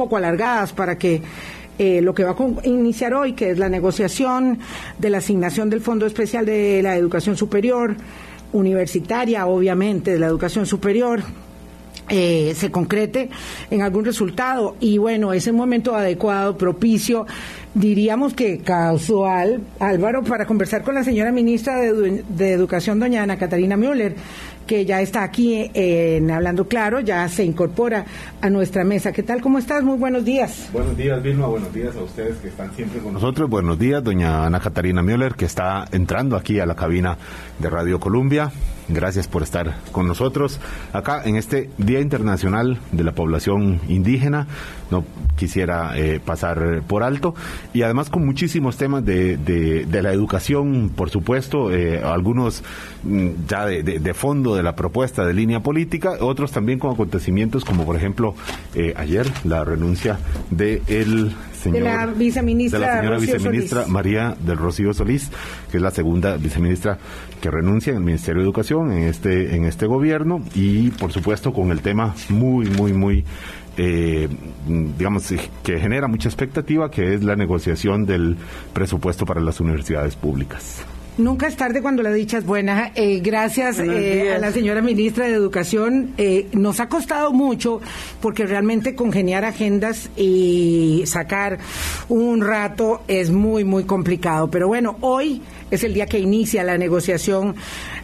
[0.00, 1.20] poco alargadas para que
[1.78, 4.58] eh, lo que va a iniciar hoy, que es la negociación
[4.98, 7.94] de la asignación del Fondo Especial de la Educación Superior,
[8.52, 11.20] universitaria, obviamente, de la educación superior,
[12.08, 13.28] eh, se concrete
[13.70, 14.74] en algún resultado.
[14.80, 17.26] Y bueno, es el momento adecuado, propicio,
[17.74, 23.36] diríamos que casual, Álvaro, para conversar con la señora ministra de, de Educación, doña Ana
[23.36, 24.16] Catarina Müller
[24.70, 28.04] que ya está aquí en Hablando Claro, ya se incorpora
[28.40, 29.10] a nuestra mesa.
[29.10, 29.40] ¿Qué tal?
[29.40, 29.82] ¿Cómo estás?
[29.82, 30.70] Muy buenos días.
[30.72, 31.48] Buenos días, Vilma.
[31.48, 33.50] Buenos días a ustedes que están siempre con nosotros.
[33.50, 37.18] Buenos días, doña Ana Catarina Müller, que está entrando aquí a la cabina
[37.58, 38.52] de Radio Colombia.
[38.92, 40.58] Gracias por estar con nosotros
[40.92, 44.48] acá en este Día Internacional de la Población Indígena.
[44.90, 45.04] No
[45.36, 47.34] quisiera eh, pasar por alto.
[47.72, 52.64] Y además con muchísimos temas de, de, la educación, por supuesto, eh, algunos
[53.04, 57.64] mm, ya de, de, fondo de la propuesta de línea política, otros también con acontecimientos
[57.64, 58.34] como por ejemplo
[58.74, 60.18] eh, ayer la renuncia
[60.50, 61.32] de el
[61.64, 65.30] de la viceministra, la señora viceministra María del Rocío Solís,
[65.70, 66.98] que es la segunda viceministra
[67.40, 71.52] que renuncia en el Ministerio de Educación en este en este gobierno y por supuesto
[71.52, 73.24] con el tema muy muy muy
[73.76, 74.28] eh,
[74.66, 78.36] digamos que genera mucha expectativa que es la negociación del
[78.72, 80.84] presupuesto para las universidades públicas.
[81.18, 82.92] Nunca es tarde cuando la dicha es buena.
[82.94, 86.14] Eh, gracias eh, a la señora ministra de Educación.
[86.16, 87.80] Eh, nos ha costado mucho
[88.20, 91.58] porque realmente congeniar agendas y sacar
[92.08, 94.50] un rato es muy, muy complicado.
[94.50, 97.54] Pero bueno, hoy es el día que inicia la negociación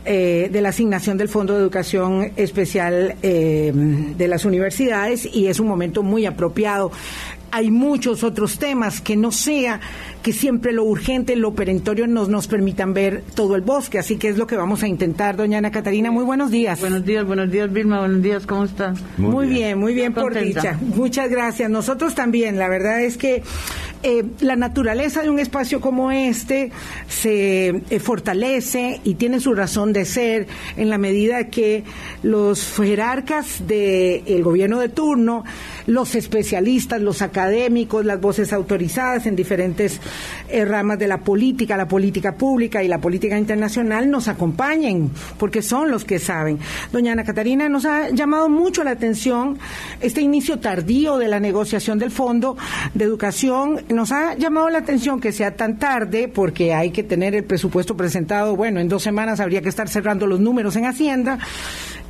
[0.05, 6.05] de la asignación del Fondo de Educación Especial de las universidades y es un momento
[6.05, 6.93] muy apropiado
[7.57, 9.81] hay muchos otros temas que no sea
[10.23, 13.99] que siempre lo urgente, lo perentorio nos, nos permitan ver todo el bosque.
[13.99, 16.11] Así que es lo que vamos a intentar, doña Ana Catarina.
[16.11, 16.79] Muy buenos días.
[16.81, 18.01] Buenos días, buenos días, Vilma.
[18.01, 18.93] Buenos días, ¿cómo está?
[19.17, 20.79] Muy, bien, muy bien, por dicha.
[20.83, 21.71] Muchas gracias.
[21.71, 22.59] Nosotros también.
[22.59, 23.43] La verdad es que
[24.03, 26.71] eh, la naturaleza de un espacio como este
[27.09, 31.83] se eh, fortalece y tiene su razón de ser en la medida que
[32.23, 35.45] los jerarcas del gobierno de turno,
[35.87, 37.46] los especialistas, los académicos,
[38.05, 40.01] las voces autorizadas en diferentes
[40.49, 45.63] eh, ramas de la política, la política pública y la política internacional nos acompañen, porque
[45.63, 46.59] son los que saben.
[46.93, 49.59] Doña Ana Catarina, nos ha llamado mucho la atención
[50.01, 52.57] este inicio tardío de la negociación del Fondo
[52.95, 53.85] de Educación.
[53.89, 57.97] Nos ha llamado la atención que sea tan tarde, porque hay que tener el presupuesto
[57.97, 61.39] presentado, bueno, en dos semanas habría que estar cerrando los números en Hacienda,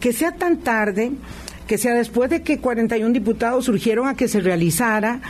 [0.00, 1.12] que sea tan tarde
[1.66, 5.20] que sea después de que 41 diputados surgieron a que se realizara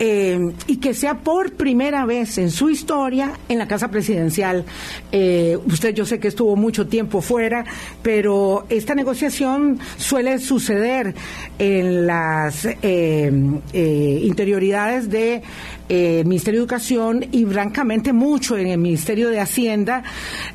[0.00, 4.64] eh, y que sea por primera vez en su historia en la Casa Presidencial.
[5.12, 7.64] Eh, usted yo sé que estuvo mucho tiempo fuera,
[8.02, 11.14] pero esta negociación suele suceder
[11.60, 13.30] en las eh,
[13.72, 15.42] interioridades de
[15.88, 20.02] Ministerio de Educación y francamente mucho en el Ministerio de Hacienda.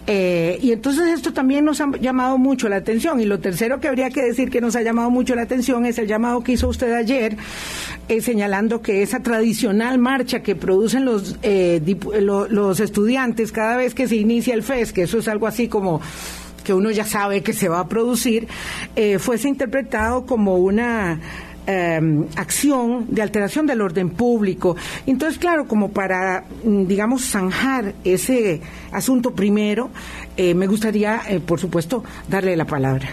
[0.08, 3.20] y entonces esto también nos ha llamado mucho la atención.
[3.20, 6.00] Y lo tercero que habría que decir que nos ha llamado mucho la atención es
[6.00, 7.38] el llamado que hizo usted ayer,
[8.22, 11.82] señalando que esa tradicional marcha que producen los, eh,
[12.50, 16.02] los estudiantes cada vez que se inicia el FES, que eso es algo así como
[16.64, 18.48] que uno ya sabe que se va a producir,
[18.96, 21.20] eh, fuese interpretado como una
[21.70, 24.76] em, acción de alteración del orden público.
[25.06, 29.90] Entonces, claro, como para, mm, digamos, zanjar ese asunto primero,
[30.36, 33.10] eh, me gustaría, por supuesto, darle la palabra.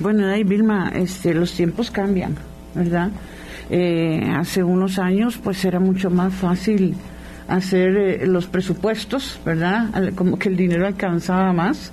[0.00, 2.36] Bueno, ahí, Vilma, este, los tiempos cambian,
[2.74, 3.10] ¿verdad?
[3.70, 6.94] Eh, hace unos años pues era mucho más fácil
[7.48, 10.12] hacer eh, los presupuestos, ¿verdad?
[10.14, 11.92] Como que el dinero alcanzaba más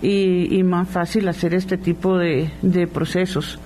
[0.00, 2.50] y, más fácil hacer este tipo de,
[2.92, 3.58] procesos.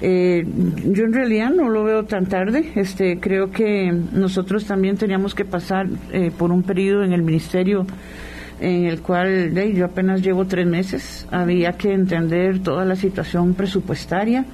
[0.00, 0.44] Eh,
[0.86, 2.72] yo en realidad no lo veo tan tarde.
[2.74, 5.86] Este, creo que nosotros también teníamos que pasar
[6.36, 7.86] por un periodo en el ministerio
[8.60, 11.26] en el cual yo apenas llevo tres meses.
[11.30, 14.44] Había que entender toda la situación presupuestaria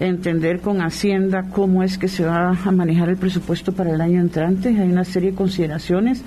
[0.00, 4.20] entender con Hacienda cómo es que se va a manejar el presupuesto para el año
[4.20, 4.68] entrante.
[4.68, 6.22] Hay una serie de consideraciones,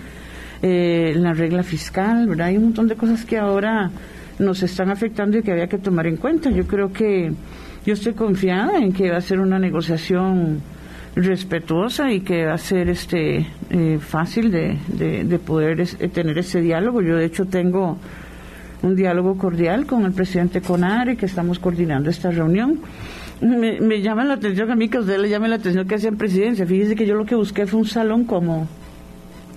[0.62, 2.48] eh, la regla fiscal, ¿verdad?
[2.48, 3.92] Hay un montón de cosas que ahora
[4.40, 6.50] nos están afectando y que había que tomar en cuenta.
[6.50, 7.32] Yo creo que
[7.90, 10.62] yo estoy confiada en que va a ser una negociación
[11.16, 17.02] respetuosa y que va a ser este eh, fácil de, de, poder tener ese diálogo.
[17.02, 17.98] Yo de hecho tengo
[18.84, 22.80] un diálogo cordial con el presidente Conare que estamos coordinando esta reunión
[23.42, 26.66] me, llama la atención a mí que usted le llame la atención que hacen presidencia.
[26.66, 28.68] Fíjese que yo lo que busqué fue un salón como.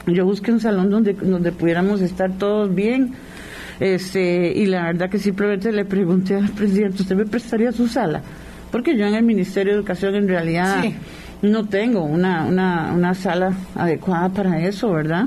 [0.06, 3.14] Yo busqué un salón donde, donde pudiéramos estar todos bien.
[3.82, 8.22] Este, y la verdad que simplemente le pregunté al presidente, ¿usted me prestaría su sala?
[8.70, 10.84] Porque yo en el Ministerio de Educación en realidad
[11.42, 15.24] no tengo una, una, una sala adecuada para eso, ¿verdad?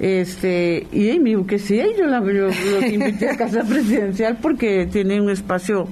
[0.00, 4.88] Este, y me dijo que sí, yo, la, yo los invité a casa presidencial porque
[4.90, 5.86] tiene un espacio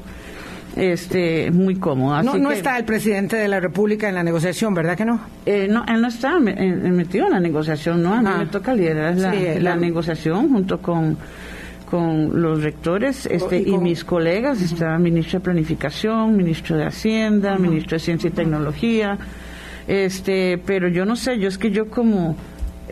[0.75, 2.21] este muy cómodo.
[2.25, 5.21] no, no está el presidente de la República en la negociación, ¿verdad que no?
[5.47, 8.13] Eh, no, él no está metido en la negociación, ¿no?
[8.13, 8.39] A mí ah.
[8.39, 11.17] me toca liderar la, negociación junto con
[11.93, 17.97] con los rectores este, y, mis colegas, está ministro de Planificación, ministro de Hacienda, ministro
[17.97, 19.19] de Ciencia y Tecnología,
[19.87, 22.35] este, pero yo no sé, yo es que yo como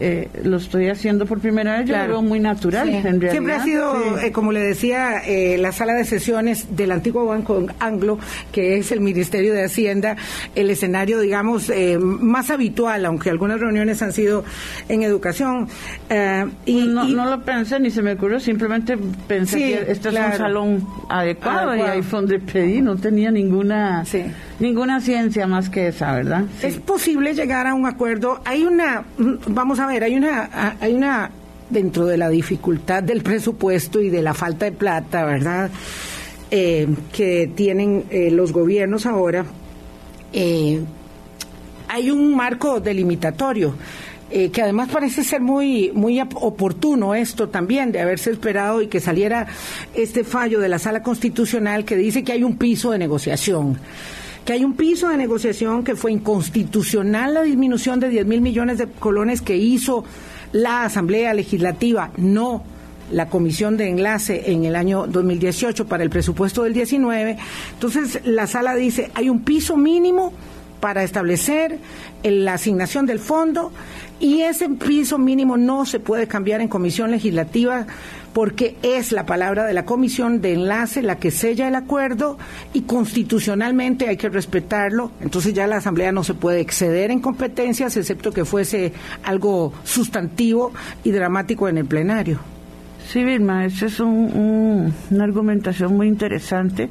[0.00, 2.88] eh, lo estoy haciendo por primera vez, yo lo veo muy natural.
[3.30, 7.66] Siempre ha sido, eh, como le decía, eh, la sala de sesiones del antiguo Banco
[7.78, 8.18] Anglo,
[8.50, 10.16] que es el Ministerio de Hacienda,
[10.54, 11.70] el escenario, digamos,
[12.00, 14.42] más habitual, aunque algunas reuniones han sido
[14.88, 15.68] en educación.
[16.64, 18.96] y, no, lo pensé ni se me ocurrió, simplemente
[19.28, 24.02] pensé que este es un salón adecuado, y ahí fue donde pedí, no tenía ninguna,
[24.60, 26.44] ninguna ciencia más que esa, ¿verdad?
[26.62, 28.40] Es posible llegar a un acuerdo.
[28.46, 29.04] Hay una,
[29.46, 31.30] vamos a ver, hay una, hay una
[31.70, 35.70] dentro de la dificultad del presupuesto y de la falta de plata, ¿verdad?
[36.50, 39.44] Eh, que tienen eh, los gobiernos ahora,
[40.32, 40.80] eh,
[41.88, 43.74] hay un marco delimitatorio.
[44.30, 49.48] que además parece ser muy muy oportuno esto también de haberse esperado y que saliera
[49.92, 53.76] este fallo de la sala constitucional que dice que hay un piso de negociación
[54.50, 58.78] que hay un piso de negociación que fue inconstitucional la disminución de 10 mil millones
[58.78, 60.02] de colones que hizo
[60.50, 62.64] la Asamblea Legislativa, no
[63.12, 67.38] la comisión de enlace en el año 2018 para el presupuesto del 19.
[67.74, 70.32] Entonces, la sala dice, hay un piso mínimo
[70.80, 71.78] para establecer
[72.22, 73.72] la asignación del fondo
[74.18, 77.86] y ese piso mínimo no se puede cambiar en comisión legislativa
[78.32, 82.38] porque es la palabra de la comisión de enlace la que sella el acuerdo
[82.72, 85.10] y constitucionalmente hay que respetarlo.
[85.20, 88.92] Entonces ya la Asamblea no se puede exceder en competencias, excepto que fuese
[89.24, 90.72] algo sustantivo
[91.02, 92.38] y dramático en el plenario.
[93.08, 96.88] Sí, Vilma, esa es una argumentación muy interesante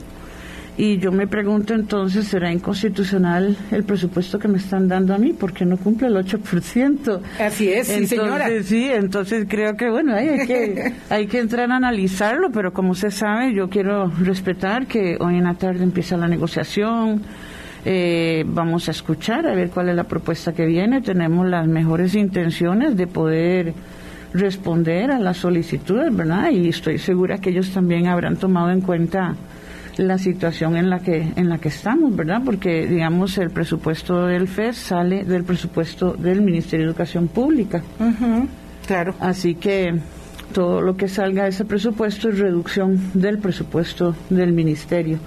[0.80, 5.34] y yo me pregunto entonces, ¿será inconstitucional el presupuesto que me están dando a mí?
[5.38, 7.20] Porque no cumple el 8%.
[7.38, 8.48] Así es, sí, señora.
[8.64, 13.12] Sí, entonces creo que, bueno, hay, que, hay que entrar a analizarlo, pero como se
[13.12, 17.24] sabe, yo quiero respetar que hoy en la tarde empieza la negociación.
[17.84, 21.02] Eh, vamos a escuchar a ver cuál es la propuesta que viene.
[21.02, 23.74] Tenemos las mejores intenciones de poder
[24.34, 26.52] responder a las solicitudes, ¿verdad?
[26.52, 29.36] Y estoy segura que ellos también habrán tomado en cuenta
[30.00, 32.42] la situación en la que en la que estamos, ¿verdad?
[32.44, 37.84] Porque digamos el presupuesto del FES sale del presupuesto del Ministerio de Educación Pública.
[38.88, 39.14] Claro.
[39.20, 40.00] Así que
[40.54, 45.20] todo lo que salga de ese presupuesto es reducción del presupuesto del ministerio.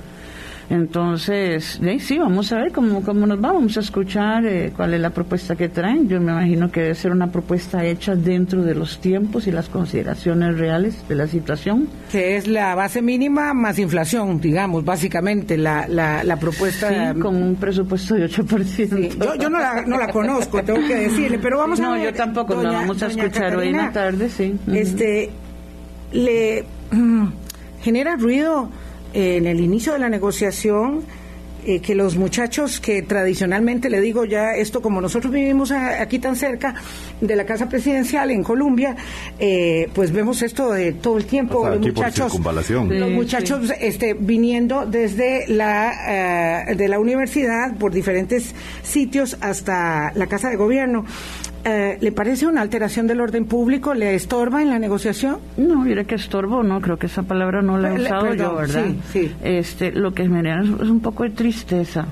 [0.73, 5.01] Entonces, sí, vamos a ver cómo, cómo nos va, vamos a escuchar eh, cuál es
[5.01, 6.09] la propuesta que traen.
[6.09, 9.69] Yo me imagino que debe ser una propuesta hecha dentro de los tiempos y las
[9.69, 11.91] consideraciones reales de la situación.
[12.11, 17.13] Que es la base mínima más inflación, digamos, básicamente, la, la, propuesta.
[17.13, 19.19] Sí, con un presupuesto de 8%.
[19.23, 21.99] Yo, yo no, la, no la conozco, tengo que decirle, pero vamos a ver.
[21.99, 24.59] No, yo tampoco, la vamos a escuchar hoy en la tarde, sí.
[24.73, 25.29] Este,
[26.13, 26.65] le
[27.83, 28.71] genera ruido
[29.13, 31.05] en el inicio de la negociación
[31.65, 36.35] eh, que los muchachos que tradicionalmente, le digo ya esto, como nosotros vivimos aquí tan
[36.35, 36.75] cerca
[37.21, 38.97] de la casa presidencial en Colombia,
[39.39, 42.37] eh, pues vemos esto de todo el tiempo, los muchachos,
[42.89, 50.27] los muchachos este, viniendo desde la, eh, de la universidad por diferentes sitios hasta la
[50.27, 51.05] casa de gobierno.
[51.65, 53.95] Eh, ¿Le parece una alteración del orden público?
[53.95, 55.39] ¿Le estorba en la negociación?
[55.57, 58.85] No, mire que estorbo, no, creo que esa palabra no la he usado yo, ¿verdad?
[58.87, 59.33] Sí, sí.
[59.45, 62.07] Este, lo que me es, es un poco de tristeza.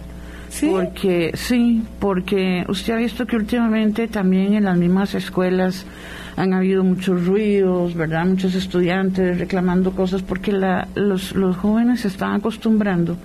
[0.49, 0.69] ¿Sí?
[0.71, 5.85] Porque, sí, porque usted ha visto que últimamente también en las mismas escuelas
[6.37, 8.27] han habido muchos ruidos, ¿verdad?
[8.27, 13.17] Muchos estudiantes reclamando cosas porque la, los, los jóvenes se están acostumbrando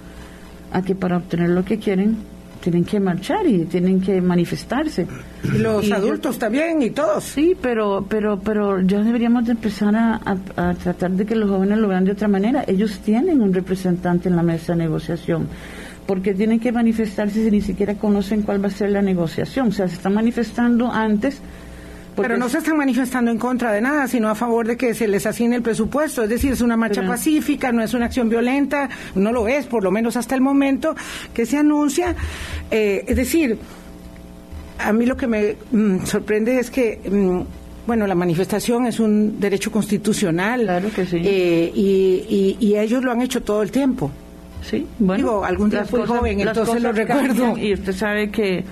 [0.72, 2.18] a que para obtener lo que quieren
[2.66, 5.06] tienen que marchar y tienen que manifestarse.
[5.44, 7.24] Los adultos también y todos.
[7.24, 10.20] Sí, pero pero pero ya deberíamos de empezar a,
[10.56, 12.64] a, tratar de que los jóvenes lo vean de otra manera.
[12.66, 15.48] Ellos tienen un representante en la mesa de negociación.
[16.08, 19.68] porque tienen que manifestarse si ni siquiera conocen cuál va a ser la negociación?
[19.68, 21.42] O sea, se están manifestando antes
[22.16, 25.08] pero no se están manifestando en contra de nada, sino a favor de que se
[25.08, 26.24] les asigne el presupuesto.
[26.24, 29.84] Es decir, es una marcha pacífica, no es una acción violenta, no lo es, por
[29.84, 30.96] lo menos hasta el momento
[31.34, 32.16] que se anuncia.
[32.72, 33.58] Eh, es decir,
[34.80, 37.00] a mí lo que me mm, sorprende es que.
[37.10, 37.42] Mm,
[37.88, 40.62] bueno, la manifestación es un derecho constitucional.
[40.62, 41.22] Claro que sí.
[41.24, 44.10] Eh, y, y, ellos lo han hecho todo el tiempo.
[44.64, 45.24] Sí, bueno.
[45.24, 47.56] Digo, algún día fui joven, entonces lo recuerdo.
[47.56, 48.64] y usted sabe que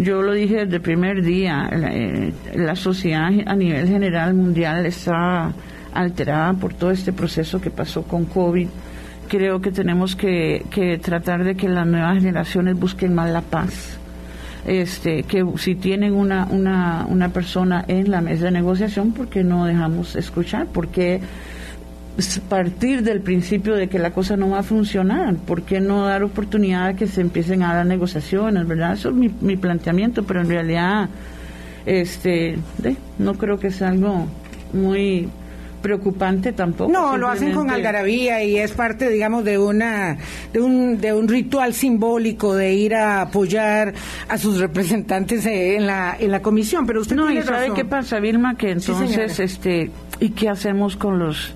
[0.00, 4.86] Yo lo dije desde el primer día, la, eh, la sociedad a nivel general mundial
[4.86, 5.52] está
[5.92, 8.68] alterada por todo este proceso que pasó con COVID.
[9.28, 13.98] Creo que tenemos que, que tratar de que las nuevas generaciones busquen más la paz.
[14.64, 19.42] Este, que si tienen una, una, una persona en la mesa de negociación, ¿por qué
[19.42, 20.66] no dejamos escuchar?
[20.66, 21.20] ¿Por qué
[22.48, 25.36] partir del principio de que la cosa no va a funcionar?
[25.36, 28.94] ¿Por qué no dar oportunidad a que se empiecen a dar negociaciones, verdad?
[28.94, 31.08] Eso es mi, mi planteamiento, pero en realidad
[31.86, 32.58] este,
[33.18, 34.26] no creo que sea algo
[34.72, 35.28] muy
[35.80, 36.90] preocupante tampoco.
[36.90, 40.18] No, lo hacen con algarabía y es parte, digamos, de una
[40.52, 43.94] de un de un ritual simbólico de ir a apoyar
[44.28, 46.86] a sus representantes en la en la comisión.
[46.86, 51.18] Pero usted no y sabe qué pasa, Vilma, que entonces, este, y qué hacemos con
[51.18, 51.54] los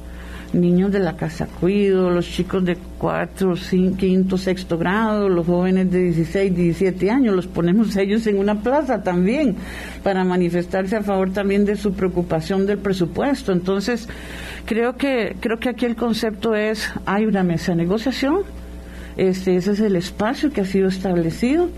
[0.52, 5.90] niños de la casa cuido, los chicos de cuarto, cinco, quinto, sexto grado, los jóvenes
[5.90, 9.56] de 16, 17 años, los ponemos ellos en una plaza también
[10.02, 13.52] para manifestarse a favor también de su preocupación del presupuesto.
[13.52, 14.08] Entonces,
[14.66, 18.42] creo que creo que aquí el concepto es hay una mesa de negociación,
[19.16, 21.68] este ese es el espacio que ha sido establecido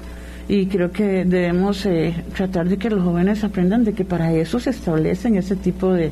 [0.48, 4.60] y creo que debemos eh, tratar de que los jóvenes aprendan de que para eso
[4.60, 6.10] se establecen ese tipo de,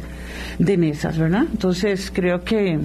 [0.58, 1.44] de mesas, ¿verdad?
[1.50, 2.78] Entonces creo que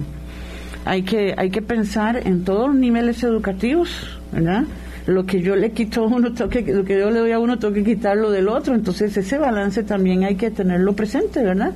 [0.84, 4.64] hay que hay que pensar en todos los niveles educativos, ¿verdad?
[5.06, 7.58] Lo que yo le quito a uno, toque, lo que yo le doy a uno,
[7.58, 8.74] tengo que quitarlo del otro.
[8.74, 11.72] Entonces ese balance también hay que tenerlo presente, ¿verdad?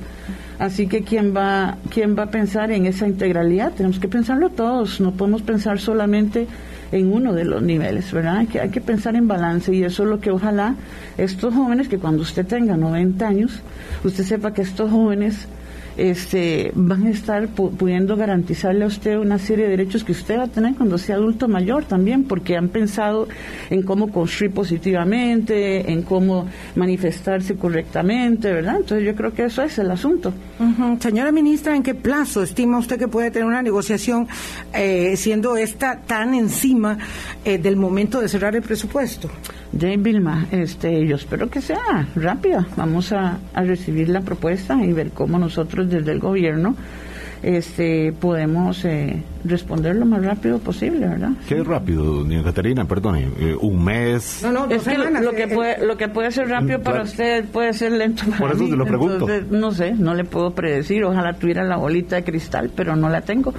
[0.59, 5.01] Así que quién va quién va a pensar en esa integralidad, tenemos que pensarlo todos.
[5.01, 6.47] No podemos pensar solamente
[6.93, 8.47] en uno de los niveles, ¿verdad?
[8.47, 10.75] Que hay que pensar en balance y eso es lo que ojalá
[11.17, 13.61] estos jóvenes, que cuando usted tenga 90 años,
[14.03, 15.47] usted sepa que estos jóvenes
[15.97, 20.43] este, van a estar pudiendo garantizarle a usted una serie de derechos que usted va
[20.43, 23.27] a tener cuando sea adulto mayor también, porque han pensado
[23.69, 28.77] en cómo construir positivamente, en cómo manifestarse correctamente, ¿verdad?
[28.77, 30.33] Entonces yo creo que eso es el asunto.
[30.99, 34.27] Señora ministra, ¿en qué plazo estima usted que puede tener una negociación
[34.73, 36.97] eh, siendo esta tan encima
[37.43, 39.29] eh, del momento de cerrar el presupuesto?
[39.73, 42.65] De Vilma, este, yo espero que sea rápida.
[42.77, 46.75] Vamos a, a recibir la propuesta y ver cómo nosotros desde el gobierno
[47.41, 51.31] este, podemos eh, responder lo más rápido posible, ¿verdad?
[51.47, 52.85] ¿Qué es rápido, doña Caterina?
[52.85, 54.39] Perdone, eh, un mes.
[54.43, 57.73] No, no, es que lo, que puede, lo que puede ser rápido para usted puede
[57.73, 59.27] ser lento para Por eso se lo pregunto.
[59.49, 61.03] no sé, no le puedo predecir.
[61.03, 63.53] Ojalá tuviera la bolita de cristal, pero no la tengo.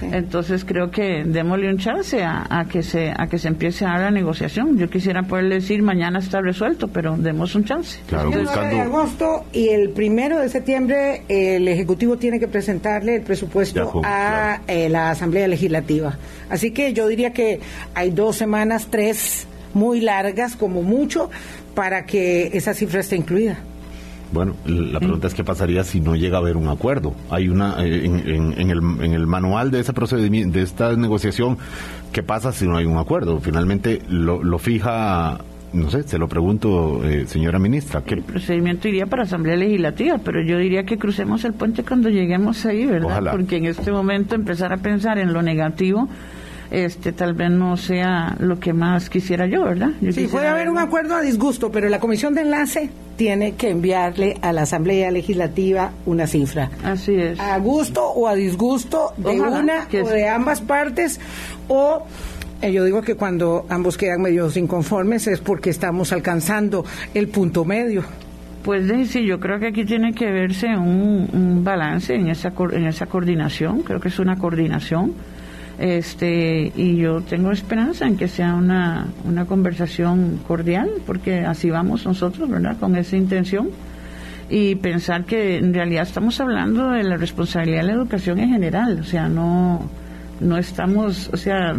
[0.00, 4.00] Entonces creo que démosle un chance a, que se a que se empiece a dar
[4.00, 4.76] la negociación.
[4.78, 8.00] Yo quisiera poderle decir mañana está resuelto, pero demos un chance.
[8.08, 13.20] Claro, el 9 de agosto y el primero de septiembre el ejecutivo tiene que presentarle
[13.20, 16.18] presupuesto a eh, la Asamblea Legislativa.
[16.48, 17.60] Así que yo diría que
[17.94, 21.30] hay dos semanas, tres muy largas como mucho,
[21.74, 23.58] para que esa cifra esté incluida.
[24.32, 27.14] Bueno, la pregunta es qué pasaría si no llega a haber un acuerdo.
[27.30, 31.58] Hay una eh, en, el, en el manual de ese procedimiento, de esta negociación,
[32.12, 33.40] ¿qué pasa si no hay un acuerdo?
[33.40, 35.38] Finalmente lo fija
[35.76, 38.02] no sé, se lo pregunto, eh, señora ministra.
[38.02, 38.14] ¿qué?
[38.14, 42.64] El procedimiento iría para Asamblea Legislativa, pero yo diría que crucemos el puente cuando lleguemos
[42.66, 43.30] ahí, ¿verdad?
[43.30, 46.08] Porque en este momento empezar a pensar en lo negativo
[46.70, 49.90] este tal vez no sea lo que más quisiera yo, ¿verdad?
[50.10, 54.36] sí, puede haber un acuerdo a disgusto, pero la comisión de enlace tiene que enviarle
[54.42, 56.70] a la Asamblea Legislativa una cifra.
[56.84, 57.38] Así es.
[57.40, 61.20] A gusto o a disgusto de una o de ambas partes
[61.68, 62.04] o
[62.62, 66.84] yo digo que cuando ambos quedan medio inconformes es porque estamos alcanzando
[67.14, 68.04] el punto medio.
[68.64, 73.06] Pues sí, yo creo que aquí tiene que verse un, balance en esa, en esa
[73.06, 75.12] coordinación, creo que es una coordinación,
[75.78, 82.04] este, y yo tengo esperanza en que sea una, una conversación cordial, porque así vamos
[82.06, 83.70] nosotros, ¿verdad?, con esa intención,
[84.50, 88.98] y pensar que en realidad estamos hablando de la responsabilidad de la educación en general,
[89.00, 89.88] o sea, no
[90.40, 91.74] no estamos, o sea,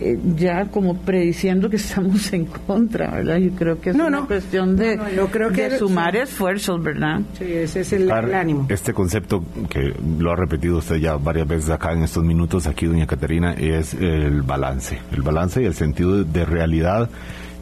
[0.00, 3.36] eh, ya como prediciendo que estamos en contra, ¿verdad?
[3.36, 4.98] Yo creo que es una cuestión de,
[5.30, 7.20] creo que sumar esfuerzos, ¿verdad?
[7.38, 8.66] Sí, ese es el, ánimo.
[8.68, 12.86] Este concepto que lo ha repetido usted ya varias veces acá en estos minutos, aquí,
[12.86, 14.98] doña Caterina, es el balance.
[15.12, 17.10] El balance y el sentido de realidad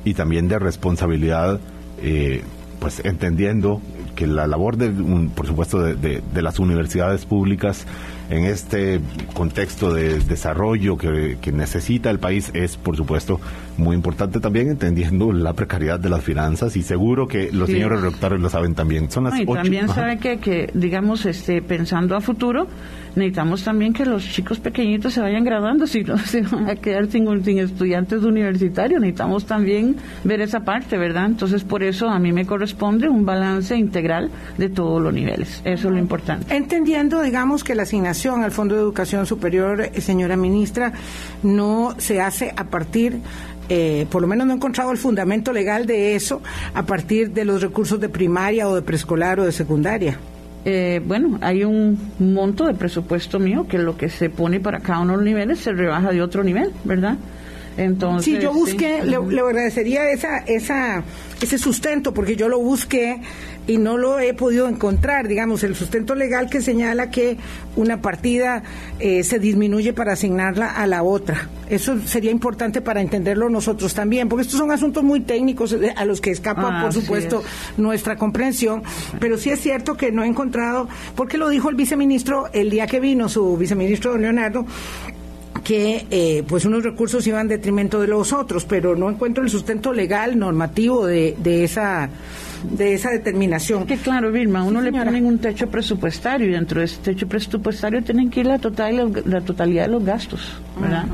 [0.05, 1.61] y también de responsabilidad.
[2.01, 2.43] Eh,
[2.79, 3.81] pues entendiendo
[4.15, 4.91] que la labor, de,
[5.35, 7.87] por supuesto, de, las universidades públicas
[8.31, 9.01] en este
[9.35, 13.41] contexto de desarrollo que, necesita el país es, por supuesto,
[13.79, 18.39] muy importante también entendiendo la precariedad de las finanzas y seguro que los señores rectores
[18.39, 19.11] lo saben también.
[19.11, 22.67] Son las y también sabe que, que, digamos, este, pensando a futuro,
[23.17, 27.11] necesitamos también que los chicos pequeñitos se vayan graduando, si no se van a quedar
[27.11, 29.01] sin, sin estudiantes universitarios.
[29.01, 31.27] Necesitamos también ver esa parte, ¿verdad?
[31.27, 35.63] Entonces, por eso a mí me corresponde un balance integral de todos los niveles.
[35.65, 36.55] Eso es lo importante.
[36.55, 40.93] Entendiendo, digamos, que la asignación al Fondo de Educación Superior, eh, señora ministra,
[41.43, 43.21] no se hace a partir
[43.71, 47.45] eh, por lo menos no he encontrado el fundamento legal de eso a partir de
[47.45, 50.19] los recursos de primaria o de preescolar o de secundaria.
[50.65, 55.01] Eh, bueno, hay un monto de presupuesto mío que lo que se pone para cada
[55.01, 57.17] uno de los niveles se rebaja de otro nivel, ¿verdad?
[57.77, 61.05] Entonces, sí, yo busqué, Le, le, agradecería esa, esa,
[61.41, 63.21] ese sustento, porque yo lo busqué
[63.67, 67.37] y no lo he podido encontrar, digamos, el sustento legal que señala que
[67.77, 68.63] una partida
[68.99, 71.49] eh, se disminuye para asignarla a la otra.
[71.69, 76.05] Eso sería importante para entenderlo nosotros también, porque estos son asuntos muy técnicos eh, a
[76.05, 77.43] los que escapa, por supuesto,
[77.77, 78.83] nuestra comprensión,
[79.21, 82.87] pero sí es cierto que no he encontrado, porque lo dijo el viceministro el día
[82.87, 84.67] que vino, su viceministro don Leonardo,
[85.69, 89.51] que eh, pues unos recursos iban en detrimento de los otros, pero no encuentro el
[89.51, 92.09] sustento legal, normativo de, de esa
[92.73, 93.85] de esa determinación.
[93.87, 98.03] Que claro, Vilma, uno le ponen un techo presupuestario y dentro de ese techo presupuestario
[98.03, 101.05] tienen que ir la, total, la totalidad de los gastos, ¿verdad?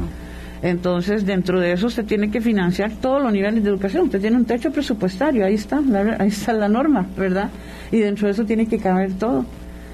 [0.63, 4.05] Entonces, dentro de eso se tiene que financiar todos los niveles de educación.
[4.05, 5.83] Usted tiene un techo presupuestario, ahí está,
[6.21, 7.51] ahí está la norma, ¿verdad?
[7.91, 9.45] Y dentro de eso tiene que caber todo.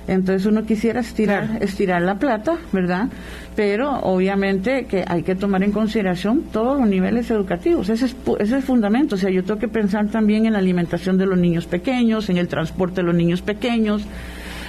[0.09, 3.09] Entonces uno quisiera estirar, estirar la plata, ¿verdad?
[3.54, 7.88] Pero obviamente que hay que tomar en consideración todos los niveles educativos.
[7.88, 9.14] Ese es, ese es el fundamento.
[9.14, 12.38] O sea, yo tengo que pensar también en la alimentación de los niños pequeños, en
[12.38, 14.04] el transporte de los niños pequeños.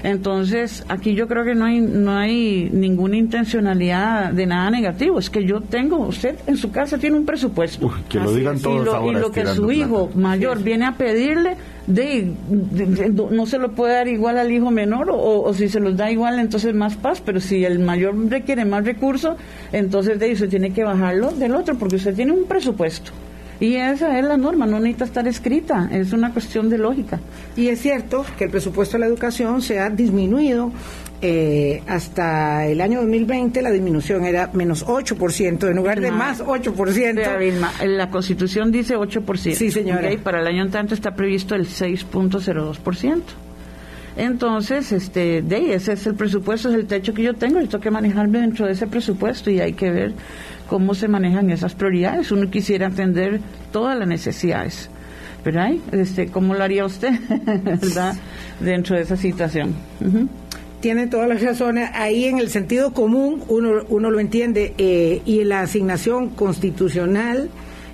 [0.04, 5.20] Entonces, aquí yo creo que no hay, no hay ninguna intencionalidad de nada negativo.
[5.20, 7.92] Es que yo tengo, usted en su casa tiene un presupuesto.
[8.10, 11.56] que lo digan todos y lo, que su hijo mayor viene a pedirle,
[11.88, 12.32] de,
[13.32, 16.40] no se lo puede dar igual al hijo menor o, si se los da igual
[16.40, 19.36] entonces más paz, pero si el mayor requiere más recursos,
[19.72, 23.12] entonces de eso tiene que bajarlo del otro porque usted tiene un presupuesto.
[23.62, 27.20] Y esa es la norma, no necesita estar escrita, es una cuestión de lógica.
[27.56, 30.72] Y es cierto que el presupuesto de la educación se ha disminuido
[31.22, 37.86] eh, hasta el año 2020 la disminución era menos 8%, en lugar de más 8%.
[37.86, 39.54] la Constitución dice 8%.
[39.54, 40.12] Sí, señora.
[40.12, 43.22] Y para el año entrante está previsto el 6.02%.
[44.22, 47.82] Entonces, este, de ese es el presupuesto, es el techo que yo tengo, y tengo
[47.82, 50.14] que manejarme dentro de ese presupuesto y hay que ver
[50.68, 52.32] cómo se manejan esas prioridades.
[52.32, 53.40] Uno quisiera atender
[53.72, 54.92] todas las necesidades.
[55.44, 55.72] ¿Verdad?
[55.92, 57.14] Este, ¿Cómo lo haría usted,
[57.64, 58.16] verdad?
[58.60, 59.74] Dentro de esa situación
[60.82, 61.90] tiene todas las razones.
[61.94, 67.50] Ahí en el sentido común uno, uno lo entiende eh, y la asignación constitucional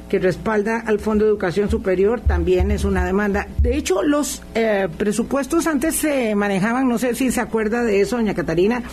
[0.10, 3.48] que respalda al Fondo de Educación Superior también es una demanda.
[3.62, 8.17] De hecho, los eh, presupuestos antes se manejaban, no sé si se acuerda de eso,
[8.17, 8.84] doña Catarina,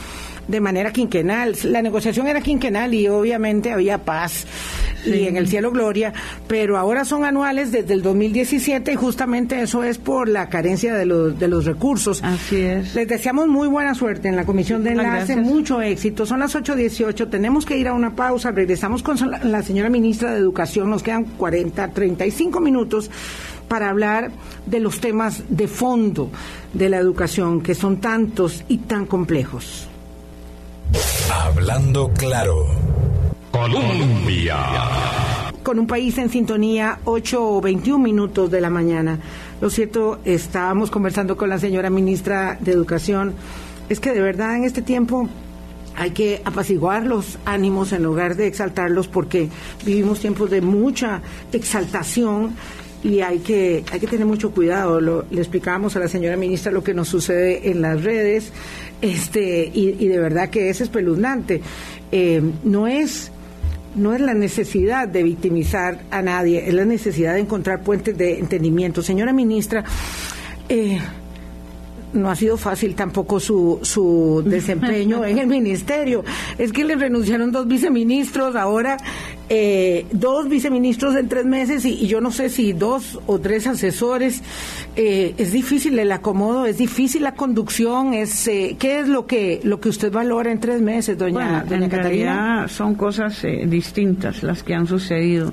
[0.49, 1.57] de manera quinquenal.
[1.65, 4.47] La negociación era quinquenal y obviamente había paz
[5.07, 6.13] y en el cielo gloria,
[6.47, 11.07] pero ahora son anuales desde el 2017 y justamente eso es por la carencia de
[11.07, 12.23] los, de los recursos.
[12.23, 12.95] Así es.
[12.95, 16.27] Les deseamos muy buena suerte en la comisión de enlace, mucho éxito.
[16.27, 20.39] Son las 8.18, tenemos que ir a una pausa, regresamos con la señora ministra de
[20.39, 23.11] Educación, nos quedan 40, 35 minutos
[23.69, 24.33] para hablar
[24.67, 26.31] de los temas de fondo
[26.73, 29.89] de la educación, que son tantos y tan complejos.
[31.33, 32.67] Hablando claro.
[33.51, 34.57] Colombia.
[35.63, 39.19] Con un país en sintonía, 8 o 21 minutos de la mañana.
[39.61, 43.35] Lo cierto, estábamos conversando con la señora ministra de Educación.
[43.89, 45.29] Es que de verdad en este tiempo
[45.97, 49.49] hay que apaciguar los ánimos en lugar de exaltarlos porque
[49.85, 52.55] vivimos tiempos de mucha exaltación
[53.03, 55.01] y hay que, hay que tener mucho cuidado.
[55.01, 58.51] le explicábamos a la señora ministra lo que nos sucede en las redes
[59.03, 61.61] este, y, de verdad que es espeluznante.
[62.11, 63.31] Eh, no es
[63.95, 68.41] no es la necesidad de victimizar a nadie, es la necesidad de encontrar puentes de
[68.41, 69.03] entendimiento.
[69.03, 69.85] Señora ministra,
[70.69, 70.99] eh,
[72.15, 76.25] no ha sido fácil tampoco su, su desempeño en el ministerio.
[76.59, 78.97] Es que le renunciaron dos viceministros, ahora
[79.51, 84.43] eh, dos viceministros en tres meses y, yo no sé si dos o tres asesores.
[84.97, 88.15] Eh, es difícil el acomodo, es difícil la conducción.
[88.15, 91.85] Es, eh, ¿Qué es lo que, lo que usted valora en tres meses, doña, bueno,
[91.85, 95.53] en Realidad son cosas distintas las que han sucedido.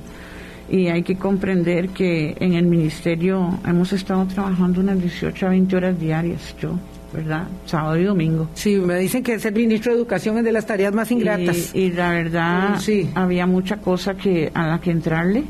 [0.71, 5.75] Y hay que comprender que en el ministerio hemos estado trabajando unas 18 a 20
[5.75, 6.75] horas diarias, yo,
[7.13, 7.49] ¿verdad?
[7.65, 8.47] Sábado y domingo.
[8.53, 11.75] Sí, me dicen que ser ministro de Educación es de las tareas más ingratas.
[11.75, 13.10] Y, la verdad, sí.
[13.15, 15.43] había mucha cosa que a la que entrarle.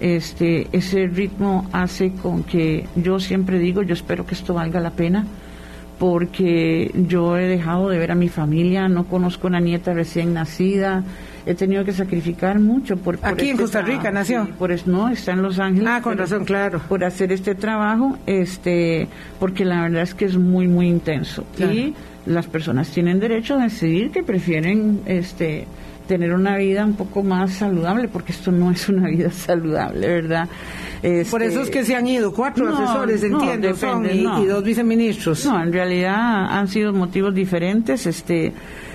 [0.00, 4.92] Este, ese ritmo hace con que yo siempre digo, yo espero que esto valga la
[4.92, 5.26] pena,
[5.98, 11.04] porque yo he dejado de ver a mi familia, no conozco una nieta recién nacida,
[11.46, 14.48] he tenido que sacrificar mucho por, aquí en este Costa Rica nació.
[14.58, 16.80] Por eso no está en Los Ángeles ah con razón claro.
[16.88, 21.44] por hacer este trabajo este porque la verdad es que es muy muy intenso.
[21.58, 21.94] Y
[22.26, 25.66] las personas tienen derecho a decidir que prefieren este
[26.08, 30.48] tener una vida un poco más saludable porque esto no es una vida saludable verdad
[31.30, 33.68] por eso es que se han ido cuatro asesores, entiendo,
[34.10, 35.44] y, dos viceministros.
[35.44, 38.06] No, en realidad han sido motivos diferentes.
[38.06, 38.52] Este,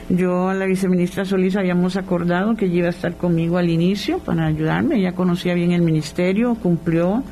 [0.10, 4.20] yo a la viceministra Solís habíamos acordado que ella iba a estar conmigo al inicio
[4.20, 4.98] para ayudarme.
[4.98, 7.24] Ella conocía bien el ministerio, cumplió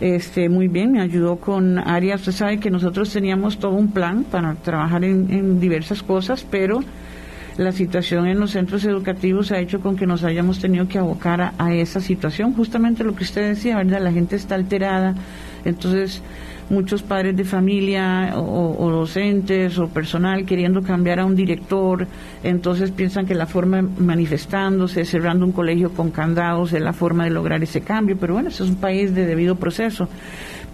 [0.00, 2.20] este, muy bien, me ayudó con áreas.
[2.20, 6.80] Usted sabe que nosotros teníamos todo un plan para trabajar en, diversas cosas, pero
[7.58, 11.52] la situación en los centros educativos ha hecho con que nos hayamos tenido que abocar
[11.58, 12.54] a esa situación.
[12.54, 14.00] Justamente lo que usted decía, ¿verdad?
[14.00, 15.14] La gente está alterada.
[15.64, 16.22] Entonces,
[16.70, 22.06] muchos padres de familia o, docentes o personal queriendo cambiar a un director,
[22.42, 27.30] entonces piensan que la forma manifestándose, cerrando un colegio con candados es la forma de
[27.30, 30.08] lograr ese cambio, pero bueno, eso es un país de debido proceso.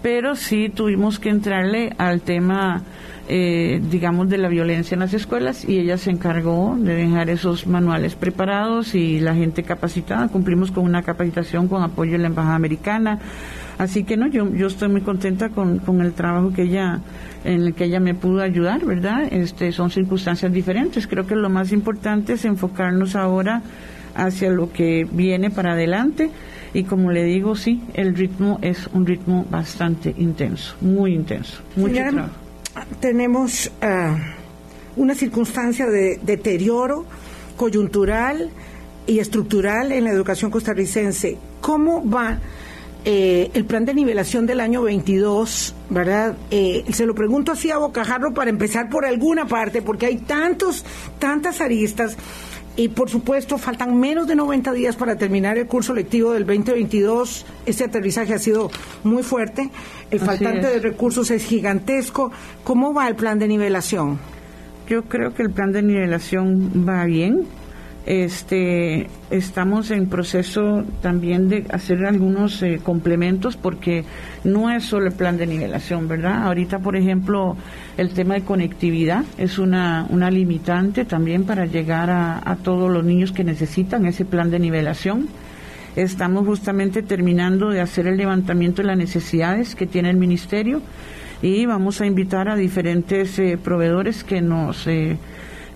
[0.01, 2.81] Pero sí tuvimos que entrarle al tema,
[3.29, 7.67] eh, digamos, de la violencia en las escuelas y ella se encargó de dejar esos
[7.67, 10.27] manuales preparados y la gente capacitada.
[10.29, 13.19] Cumplimos con una capacitación con apoyo de la Embajada Americana
[13.81, 16.99] Así que no, yo, yo estoy muy contenta con, con el trabajo que ella,
[17.43, 19.23] en el que ella me pudo ayudar, ¿verdad?
[19.31, 21.07] Este, son circunstancias diferentes.
[21.07, 23.63] Creo que lo más importante es enfocarnos ahora
[24.13, 26.29] hacia lo que viene para adelante.
[26.75, 31.63] Y como le digo, sí, el ritmo es un ritmo bastante intenso, muy intenso.
[31.75, 32.35] Mucho trabajo.
[32.99, 34.15] Tenemos ah,
[34.95, 37.07] una circunstancia de deterioro
[37.57, 38.51] coyuntural
[39.07, 41.39] y estructural en la educación costarricense.
[41.61, 42.37] ¿Cómo va
[43.03, 46.35] eh, el plan de nivelación del año 22, ¿verdad?
[46.51, 50.85] Eh, se lo pregunto así a bocajarro para empezar por alguna parte, porque hay tantos,
[51.17, 52.15] tantas aristas.
[52.75, 57.45] Y por supuesto, faltan menos de 90 días para terminar el curso lectivo del 2022.
[57.65, 58.69] Este aterrizaje ha sido
[59.03, 59.69] muy fuerte.
[60.09, 62.31] El faltante de recursos es gigantesco.
[62.63, 64.19] ¿Cómo va el plan de nivelación?
[64.87, 67.45] Yo creo que el plan de nivelación va bien.
[68.05, 74.05] Este, estamos en proceso también de hacer algunos eh, complementos porque
[74.43, 76.47] no es solo el plan de nivelación, ¿verdad?
[76.47, 77.55] Ahorita, por ejemplo,
[77.97, 83.31] el tema de conectividad es una, una limitante también para llegar a, todos los niños
[83.31, 85.27] que necesitan ese plan de nivelación.
[85.95, 90.81] Estamos justamente terminando de hacer el levantamiento de las necesidades que tiene el ministerio
[91.41, 95.17] y vamos a invitar a diferentes eh, proveedores que nos eh,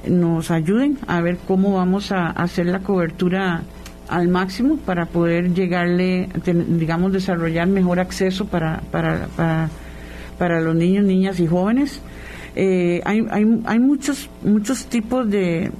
[0.10, 3.63] nos ayuden a ver cómo vamos a hacer la cobertura
[4.08, 9.70] al máximo para poder llegarle, digamos, desarrollar mejor acceso para, para,
[10.38, 12.02] para, los niños, niñas y jóvenes.
[12.56, 15.72] Eh, hay, hay, hay muchos, muchos tipos de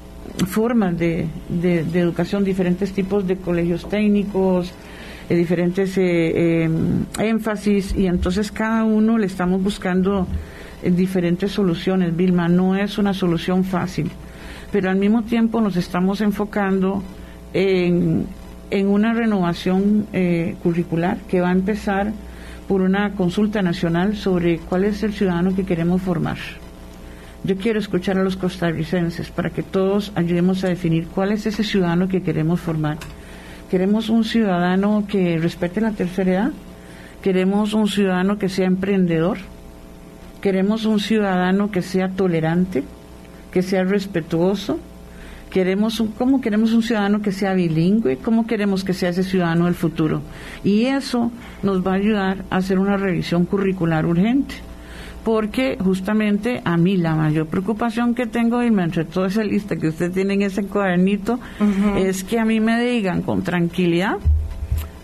[0.48, 4.74] formas de, de, educación, diferentes tipos de colegios técnicos,
[5.30, 10.28] eh, diferentes eh, em, énfasis, y entonces cada uno le estamos buscando
[10.84, 12.16] diferentes soluciones.
[12.16, 14.12] Vilma, no es una solución fácil,
[14.72, 17.04] pero al mismo tiempo nos estamos enfocando
[17.54, 18.28] en,
[18.72, 22.12] una renovación eh, curricular que va a empezar
[22.68, 26.38] por una consulta nacional sobre cuál es el ciudadano que queremos formar.
[27.44, 31.64] Yo quiero escuchar a los costarricenses para que todos ayudemos a definir cuál es ese
[31.64, 32.98] ciudadano que queremos formar.
[33.70, 36.52] ¿Queremos un ciudadano que respete la tercera edad?
[37.22, 39.38] ¿Queremos un ciudadano que sea emprendedor?
[40.46, 42.84] Queremos un ciudadano que sea tolerante,
[43.52, 44.78] que sea respetuoso.
[45.50, 48.18] Queremos un, ¿Cómo queremos un ciudadano que sea bilingüe?
[48.18, 50.22] ¿Cómo queremos que sea ese ciudadano del futuro?
[50.64, 51.32] Y eso
[51.64, 54.54] nos va a ayudar a hacer una revisión curricular urgente
[55.24, 59.88] porque justamente a mí la mayor preocupación que tengo, y entre toda esa lista que
[59.88, 61.40] usted tiene en ese cuadernito,
[61.98, 64.18] es que a mí me digan con tranquilidad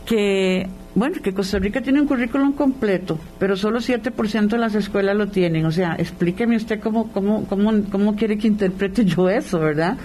[0.05, 5.15] que bueno, que Costa Rica tiene un currículum completo, pero solo 7% de las escuelas
[5.15, 5.65] lo tienen.
[5.65, 9.97] O sea, explíqueme usted cómo, cómo, cómo, cómo quiere que interprete yo eso, ¿verdad?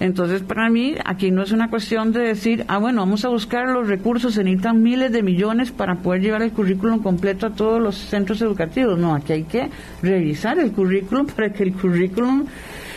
[0.00, 3.68] Entonces, para mí, aquí no es una cuestión de decir, ah, bueno, vamos a buscar
[3.68, 7.80] los recursos, se necesitan miles de millones para poder llevar el currículum completo a todos
[7.80, 8.98] los centros educativos.
[8.98, 9.68] No, aquí hay que
[10.02, 12.44] revisar el currículum para que el currículum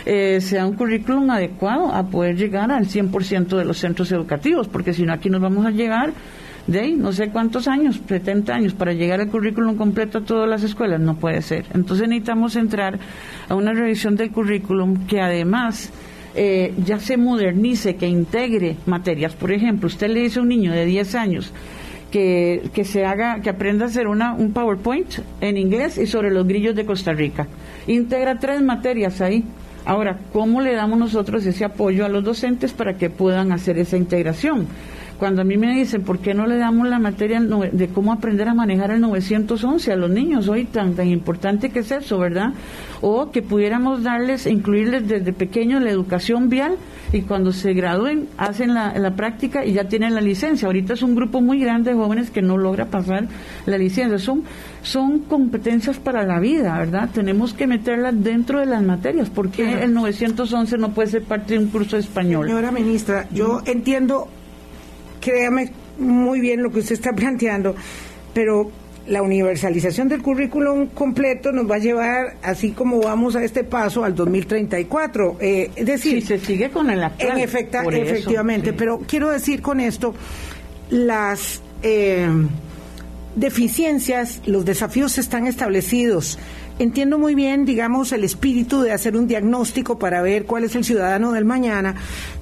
[0.05, 4.93] eh, sea un currículum adecuado a poder llegar al 100% de los centros educativos, porque
[4.93, 6.13] si no, aquí nos vamos a llegar
[6.67, 10.47] de ahí, no sé cuántos años, 70 años, para llegar al currículum completo a todas
[10.47, 11.65] las escuelas, no puede ser.
[11.73, 12.99] Entonces necesitamos entrar
[13.49, 15.91] a una revisión del currículum que además
[16.35, 19.33] eh, ya se modernice, que integre materias.
[19.33, 21.51] Por ejemplo, usted le dice a un niño de 10 años
[22.11, 25.07] que, que se haga, que aprenda a hacer una, un PowerPoint
[25.41, 27.47] en inglés y sobre los grillos de Costa Rica.
[27.87, 29.43] Integra tres materias ahí.
[29.83, 33.97] Ahora, ¿cómo le damos nosotros ese apoyo a los docentes para que puedan hacer esa
[33.97, 34.67] integración?
[35.21, 38.47] Cuando a mí me dicen, ¿por qué no le damos la materia de cómo aprender
[38.47, 42.53] a manejar el 911 a los niños hoy tan, tan importante que es eso, verdad?
[43.01, 46.73] O que pudiéramos darles, incluirles desde pequeños la educación vial
[47.13, 50.65] y cuando se gradúen hacen la, la práctica y ya tienen la licencia.
[50.65, 53.27] Ahorita es un grupo muy grande de jóvenes que no logra pasar
[53.67, 54.17] la licencia.
[54.17, 54.41] Son,
[54.81, 57.11] son competencias para la vida, ¿verdad?
[57.13, 59.29] Tenemos que meterlas dentro de las materias.
[59.29, 62.47] porque el 911 no puede ser parte de un curso de español?
[62.47, 64.27] Señora ministra, yo entiendo
[65.21, 67.75] créame muy bien lo que usted está planteando,
[68.33, 68.71] pero
[69.07, 74.03] la universalización del currículum completo nos va a llevar, así como vamos a este paso,
[74.03, 75.37] al 2034.
[75.39, 77.37] Eh, es decir, si se sigue con el actual.
[77.37, 80.13] En efecta, efectivamente, pero quiero decir con esto,
[80.89, 82.29] las eh,
[83.35, 86.37] deficiencias, los desafíos están establecidos.
[86.77, 90.83] Entiendo muy bien, digamos, el espíritu de hacer un diagnóstico para ver cuál es el
[90.83, 91.95] ciudadano del mañana,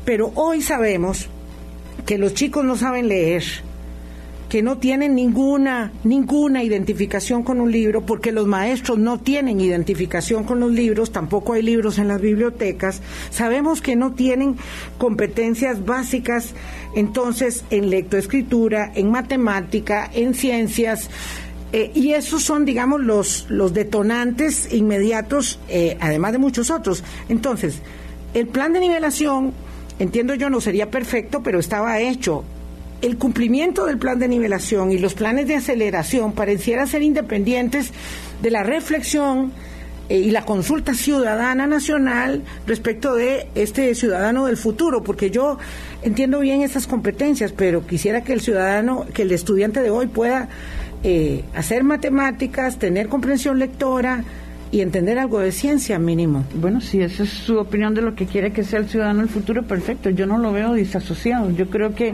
[0.06, 1.30] pero hoy sabemos
[2.10, 3.44] que los chicos no saben leer,
[4.50, 10.44] que no tienen ninguna, ninguna identificación con un libro, porque los maestros no tienen identificación
[10.44, 14.58] con los libros, tampoco hay libros en las bibliotecas, sabemos que no tienen
[14.98, 16.56] competencias básicas,
[16.96, 21.12] entonces, en lectoescritura, en matemática, en ciencias,
[21.74, 27.04] eh, y esos son, digamos, los, los detonantes inmediatos, eh, además de muchos otros.
[27.30, 27.84] Entonces,
[28.34, 29.54] el plan de nivelación
[30.00, 32.44] entiendo yo no sería perfecto, pero estaba hecho.
[33.02, 37.92] El cumplimiento del plan de nivelación y los planes de aceleración pareciera ser independientes
[38.42, 39.54] de la reflexión
[40.10, 45.60] eh, y la consulta ciudadana nacional respecto de este ciudadano del futuro, porque yo
[46.02, 50.50] entiendo bien esas competencias, pero quisiera que el ciudadano, que el estudiante de hoy pueda
[51.04, 54.24] eh, hacer matemáticas, tener comprensión lectora,
[54.72, 56.46] y entender algo de ciencia mínimo.
[56.54, 59.30] Bueno, si esa es su opinión de lo que quiere que sea el ciudadano el
[59.30, 60.12] futuro, perfecto.
[60.12, 61.50] Yo no lo veo disasociado.
[61.50, 62.14] Yo creo que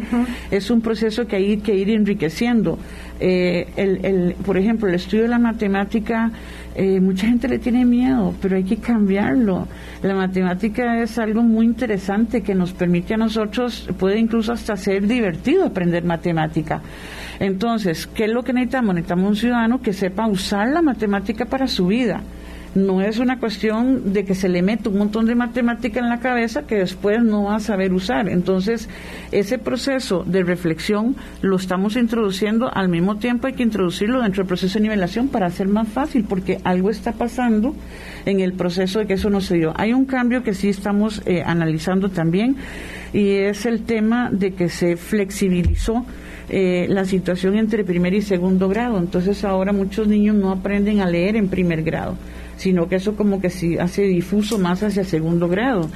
[0.52, 2.80] es un proceso que hay que ir enriqueciendo.
[3.20, 6.32] Eh, el, el, por ejemplo, el estudio de la matemática,
[6.76, 9.68] eh, mucha gente le tiene miedo, pero hay que cambiarlo.
[10.02, 15.08] La matemática es algo muy interesante que nos permite a nosotros, puede incluso hasta ser
[15.08, 16.82] divertido aprender matemática.
[17.38, 18.96] Entonces, ¿qué es lo que necesitamos?
[18.96, 22.22] Necesitamos un ciudadano que sepa usar la matemática para su vida
[22.76, 26.20] no es una cuestión de que se le mete un montón de matemática en la
[26.20, 28.28] cabeza que después no va a saber usar.
[28.28, 28.90] Entonces,
[29.32, 34.48] ese proceso de reflexión lo estamos introduciendo, al mismo tiempo hay que introducirlo dentro del
[34.48, 37.74] proceso de nivelación para hacer más fácil, porque algo está pasando
[38.26, 39.74] en el proceso de que eso no se dio.
[39.78, 42.58] Hay un cambio que sí estamos eh, analizando también
[43.14, 46.06] y es el tema de que se flexibilizó
[46.50, 48.98] eh, la situación entre primer y segundo grado.
[48.98, 52.18] Entonces ahora muchos niños no aprenden a leer en primer grado
[52.58, 55.89] sino que eso como que sí hace difuso más hacia segundo grado.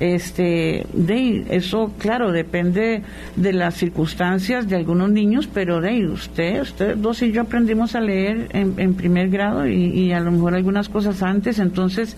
[0.00, 3.02] Este, de eso, claro, depende
[3.34, 8.00] de las circunstancias de algunos niños, pero de usted, usted dos y yo aprendimos a
[8.00, 12.16] leer en, primer grado y, y, a lo mejor algunas cosas antes, entonces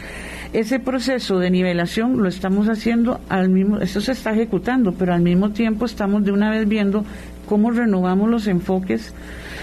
[0.52, 5.22] ese proceso de nivelación lo estamos haciendo al mismo, eso se está ejecutando, pero al
[5.22, 7.04] mismo tiempo estamos de una vez viendo
[7.48, 9.14] cómo renovamos los enfoques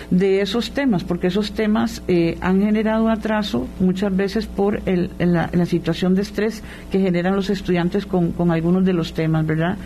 [0.09, 5.65] de esos temas, porque esos temas eh, han generado atraso muchas veces por el, la,
[5.65, 9.77] situación de estrés que generan los estudiantes con, algunos de los temas, ¿verdad?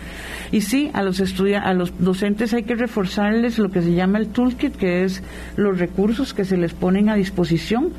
[0.52, 4.28] Y sí, a los, a los docentes hay que reforzarles lo que se llama el
[4.28, 5.22] toolkit, que es
[5.56, 7.90] los recursos que se les ponen a disposición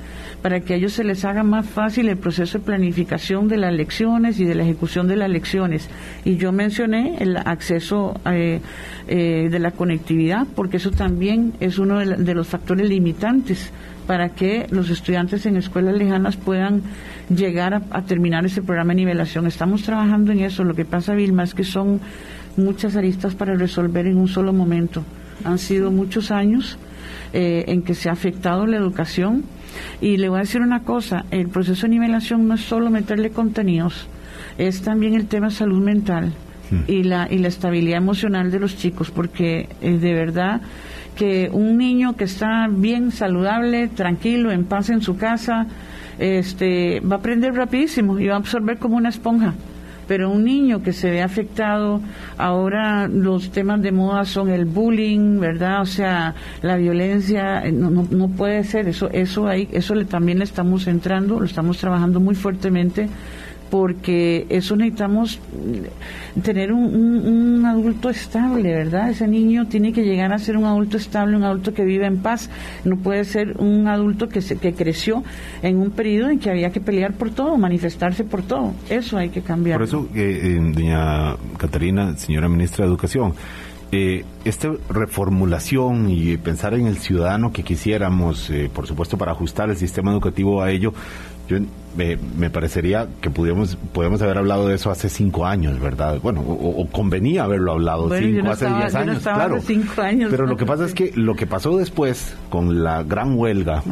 [0.44, 3.74] para que a ellos se les haga más fácil el proceso de planificación de las
[3.74, 5.90] lecciones y de la ejecución de las lecciones.
[6.26, 8.60] Y yo mencioné el acceso eh,
[9.08, 13.72] eh, de la conectividad, porque eso también es uno de, los factores limitantes
[14.08, 16.82] para que los estudiantes en escuelas lejanas puedan
[17.30, 19.48] llegar a, terminar ese programa de nivelación.
[19.48, 20.64] Estamos trabajando en eso.
[20.64, 22.02] Lo que pasa, Vilma, es que son
[22.58, 25.04] muchas aristas para resolver en un solo momento.
[25.46, 26.78] Han sido muchos años
[27.34, 29.44] eh, en que se ha afectado la educación
[30.02, 33.32] y le voy a decir una cosa, el proceso de nivelación no es solo meterle
[33.32, 34.08] contenidos,
[34.58, 36.34] es también el tema salud mental
[36.88, 40.62] y la, y la estabilidad emocional de los chicos, porque eh, de verdad
[41.16, 45.68] que un niño que está bien saludable, tranquilo, en paz en su casa,
[46.20, 49.54] este, va a aprender rapidísimo y va a absorber como una esponja.
[50.06, 52.02] pero un niño que se ve afectado,
[52.38, 55.82] ahora los temas de moda son el bullying, ¿verdad?
[55.82, 60.04] O sea, la violencia, eh, no, no, no puede ser, eso, eso, ahí, eso le,
[60.04, 63.08] también le estamos entrando, lo estamos trabajando muy fuertemente
[63.74, 65.40] porque eso necesitamos
[66.44, 69.10] tener un, adulto estable, ¿verdad?
[69.10, 72.18] Ese niño tiene que llegar a ser un adulto estable, un adulto que vive en
[72.20, 72.52] paz,
[72.86, 75.24] no puede ser un adulto que, se, que creció
[75.64, 79.30] en un periodo en que había que pelear por todo, manifestarse por todo, eso hay
[79.30, 79.80] que cambiar.
[79.80, 83.34] Por eso, eh, doña Catarina, señora ministra de Educación,
[83.94, 89.70] eh, esta reformulación y pensar en el ciudadano que quisiéramos, eh, por supuesto, para ajustar
[89.70, 90.94] el sistema educativo a ello,
[91.48, 91.58] yo
[91.96, 96.20] me parecería que pudiéramos, podemos haber hablado de eso hace cinco años, ¿verdad?
[96.24, 99.60] Bueno, o, convenía haberlo hablado cinco, hace diez años, claro.
[100.30, 103.84] Pero lo que pasa es que lo que pasó después con la gran huelga,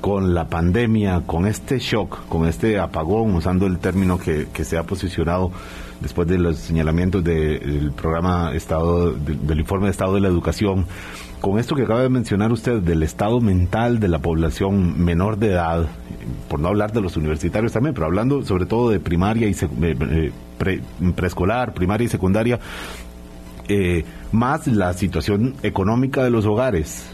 [0.00, 4.76] con la pandemia, con este shock, con este apagón, usando el término que, que se
[4.76, 5.50] ha posicionado
[6.00, 10.86] después de los señalamientos del programa Estado, del informe de Estado de la Educación,
[11.40, 15.52] con esto que acaba de mencionar usted del estado mental de la población menor de
[15.52, 15.86] edad,
[16.48, 20.32] por no hablar de los universitarios también, pero hablando sobre todo de primaria y eh,
[21.14, 22.60] preescolar, primaria y secundaria,
[23.68, 27.04] eh, más la situación económica de los hogares,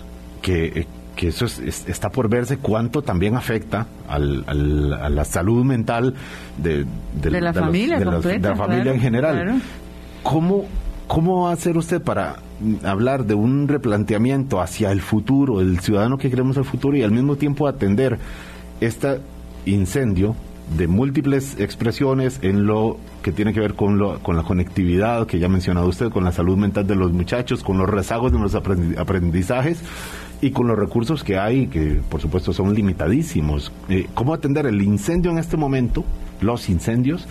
[0.42, 0.86] que,
[1.20, 6.14] que eso está por verse cuánto también afecta al, a la salud mental
[6.56, 6.86] de,
[7.24, 9.60] la, familia, de, la familia en general.
[10.22, 10.64] ¿Cómo,
[11.06, 12.36] ¿Cómo va a hacer usted para
[12.84, 17.12] hablar de un replanteamiento hacia el futuro, el ciudadano que queremos el futuro y al
[17.12, 18.18] mismo tiempo atender
[18.80, 19.20] este
[19.66, 20.34] incendio
[20.74, 25.38] de múltiples expresiones en lo que tiene que ver con, lo, con la conectividad que
[25.38, 28.38] ya ha mencionado usted, con la salud mental de los muchachos, con los rezagos de
[28.38, 29.82] los aprendizajes
[30.40, 33.72] y con los recursos que hay, que por supuesto son limitadísimos.
[33.88, 36.04] Eh, ¿Cómo atender el incendio en este momento,
[36.40, 37.26] los incendios,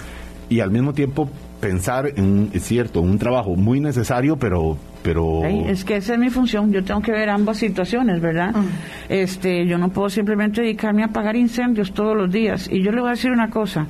[0.50, 5.86] y al mismo tiempo pensar en, es cierto, un trabajo muy necesario, pero pero es
[5.86, 8.64] que esa es mi función yo tengo que ver ambas situaciones verdad ah.
[9.08, 13.00] este yo no puedo simplemente dedicarme a apagar incendios todos los días y yo le
[13.00, 13.88] voy a decir una cosa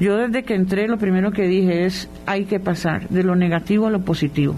[0.00, 3.86] yo desde que entré lo primero que dije es hay que pasar de lo negativo
[3.86, 4.56] a lo positivo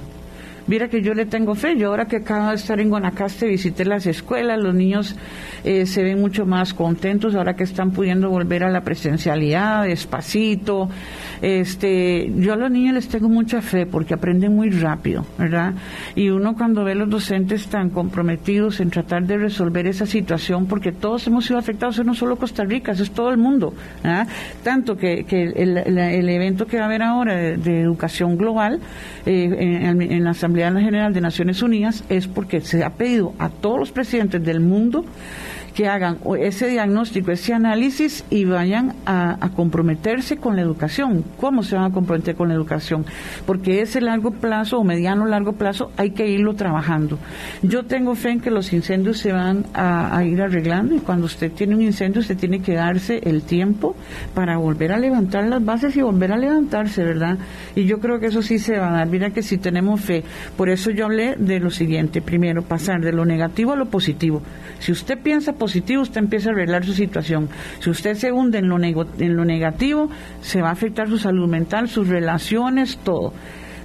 [0.67, 1.77] Mira que yo le tengo fe.
[1.77, 5.15] Yo ahora que acabo de estar en Guanacaste visité las escuelas, los niños
[5.63, 10.89] eh, se ven mucho más contentos ahora que están pudiendo volver a la presencialidad, despacito.
[11.41, 15.75] Este, yo a los niños les tengo mucha fe porque aprenden muy rápido, ¿verdad?
[16.17, 20.67] Y uno cuando ve a los docentes tan comprometidos en tratar de resolver esa situación,
[20.67, 23.73] porque todos hemos sido afectados, no solo Costa Rica, eso es todo el mundo.
[24.65, 28.81] Tanto que, que el, evento que va a haber ahora de, educación global
[29.27, 33.49] eh, en, en la Asamblea General de Naciones Unidas es porque se ha pedido a
[33.49, 35.05] todos los presidentes del mundo
[35.77, 41.23] que hagan ese diagnóstico, ese análisis y vayan a, comprometerse con la educación.
[41.39, 43.05] ¿Cómo se van a comprometer con la educación?
[43.45, 47.19] Porque ese largo plazo o mediano largo plazo hay que irlo trabajando.
[47.63, 51.53] Yo tengo fe en que los incendios se van a, ir arreglando y cuando usted
[51.53, 53.95] tiene un incendio usted tiene que darse el tiempo
[54.35, 57.37] para volver a levantar las bases y volver a levantarse, ¿verdad?
[57.75, 59.09] Y yo creo que eso sí se va a dar.
[59.09, 60.25] Mira que si tenemos fe.
[60.57, 62.23] Por eso yo hablé de lo siguiente.
[62.23, 64.41] Primero, pasar de lo negativo a lo positivo.
[64.79, 67.49] Si usted piensa positivo, usted empieza a arreglar su situación.
[67.81, 70.09] Si usted se hunde en lo, en lo negativo,
[70.41, 73.33] se va a afectar su salud mental, sus relaciones, todo.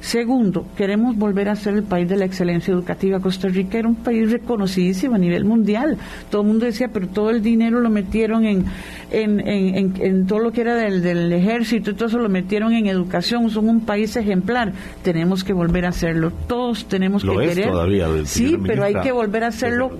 [0.02, 3.20] Segundo, queremos volver a ser el país de la excelencia educativa.
[3.20, 5.98] Costa Rica era un país reconocidísimo a nivel mundial.
[6.32, 8.66] Todo el mundo decía, pero todo el dinero lo metieron en,
[9.12, 13.48] en, todo lo que era del, ejército y todo eso lo metieron en educación.
[13.52, 14.74] Son un país ejemplar.
[15.04, 16.32] Tenemos que volver a hacerlo.
[16.48, 17.70] Todos tenemos que es querer.
[17.70, 19.92] Todavía, sí, pero hay que volver a hacerlo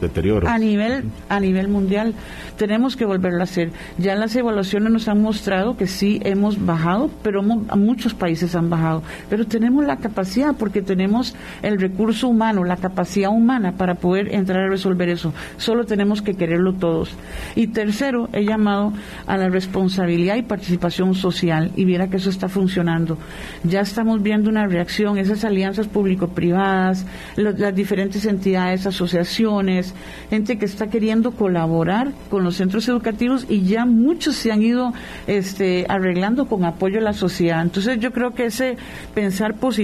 [0.48, 2.16] a nivel, a nivel mundial.
[2.58, 3.70] Tenemos que volverlo a hacer.
[4.00, 9.04] Ya las evaluaciones nos han mostrado que sí hemos bajado, pero muchos países han bajado.
[9.30, 14.66] Pero tenemos la capacidad, porque tenemos el recurso humano, la capacidad humana para poder entrar
[14.66, 15.34] a resolver eso.
[15.58, 17.16] Solo tenemos que quererlo todos.
[17.56, 18.94] Y tercero, he llamado
[19.28, 23.18] a la responsabilidad y participación social y viera que eso está funcionando.
[23.64, 29.94] Ya estamos viendo una reacción, esas alianzas público-privadas, las diferentes entidades, asociaciones,
[30.30, 34.94] gente que está queriendo colaborar con los centros educativos y ya muchos se han ido
[35.28, 37.62] este, arreglando con apoyo a la sociedad.
[37.62, 38.78] Entonces yo creo que ese
[39.14, 39.81] pensar positivo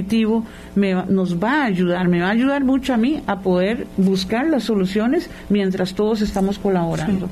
[0.76, 4.48] me, nos va a ayudar, me va a ayudar mucho a mí a poder buscar
[4.48, 7.30] las soluciones mientras todos estamos colaborando.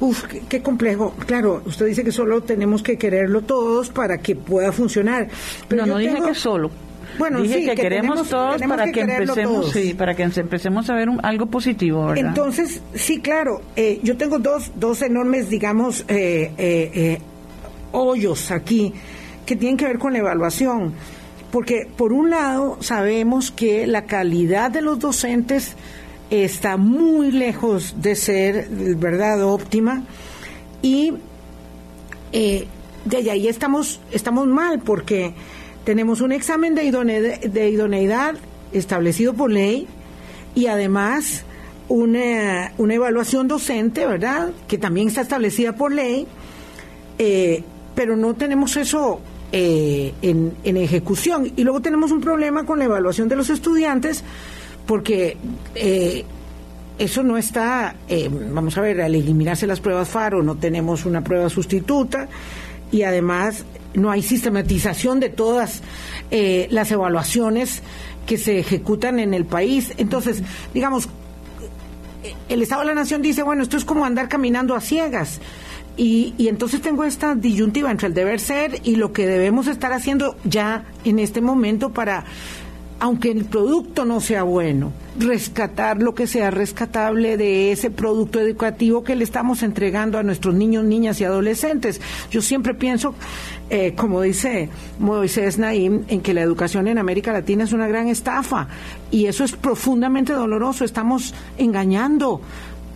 [0.00, 1.14] Uf, qué, complejo.
[1.26, 5.28] Claro, usted dice que solo tenemos que quererlo todos para que pueda funcionar.
[5.68, 6.70] Pero no, no dije que solo.
[7.18, 11.46] Bueno, dije que, queremos todos para que, empecemos, sí, para que empecemos a ver algo
[11.46, 12.28] positivo, ¿verdad?
[12.28, 13.60] Entonces, sí, claro.
[13.76, 17.18] Eh, yo tengo dos, dos enormes, digamos, eh, eh,
[17.92, 18.94] hoyos aquí
[19.44, 20.94] que tienen que ver con la evaluación.
[21.50, 25.74] Porque por un lado sabemos que la calidad de los docentes
[26.30, 30.04] está muy lejos de ser, ¿verdad?, óptima.
[30.80, 31.14] Y
[32.32, 32.66] eh,
[33.04, 35.34] de ahí estamos, estamos mal porque
[35.84, 38.36] tenemos un examen de idoneidad,
[38.72, 39.88] establecido por ley
[40.54, 41.42] y además
[41.88, 46.28] una, una, evaluación docente, ¿verdad?, que también está establecida por ley,
[47.18, 47.64] eh,
[47.96, 49.20] pero no tenemos eso
[49.52, 51.52] eh, en, en, ejecución.
[51.56, 54.22] Y luego tenemos un problema con la evaluación de los estudiantes,
[54.86, 55.36] porque
[55.74, 56.24] eh,
[57.00, 61.24] eso no está, eh, vamos a ver, al eliminarse las pruebas FARO no tenemos una
[61.24, 62.28] prueba sustituta
[62.92, 65.80] y además no hay sistematización de todas
[66.30, 67.80] eh, las evaluaciones
[68.26, 69.94] que se ejecutan en el país.
[69.96, 70.42] Entonces,
[70.74, 71.08] digamos,
[72.50, 75.40] el Estado de la Nación dice, bueno, esto es como andar caminando a ciegas.
[75.96, 79.92] Y, y, entonces tengo esta disyuntiva entre el deber ser y lo que debemos estar
[79.92, 82.24] haciendo ya en este momento para
[83.00, 89.02] aunque el producto no sea bueno, rescatar lo que sea rescatable de ese producto educativo
[89.02, 91.98] que le estamos entregando a nuestros niños, niñas y adolescentes.
[92.30, 93.14] Yo siempre pienso,
[93.70, 94.68] eh, como dice
[94.98, 98.68] Moisés Naim, en que la educación en América Latina es una gran estafa
[99.10, 100.84] y eso es profundamente doloroso.
[100.84, 102.42] Estamos engañando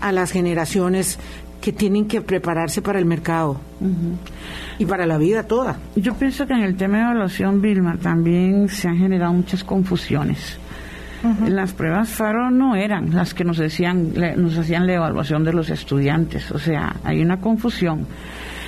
[0.02, 1.18] a las generaciones
[1.64, 3.58] que tienen que prepararse para el mercado
[4.78, 5.78] y para la vida toda.
[5.96, 10.58] Yo pienso que en el tema de evaluación, Vilma, también se han generado muchas confusiones.
[11.48, 15.70] Las pruebas FARO no eran las que nos decían, nos hacían la evaluación de los
[15.70, 18.06] estudiantes, o sea, hay una confusión.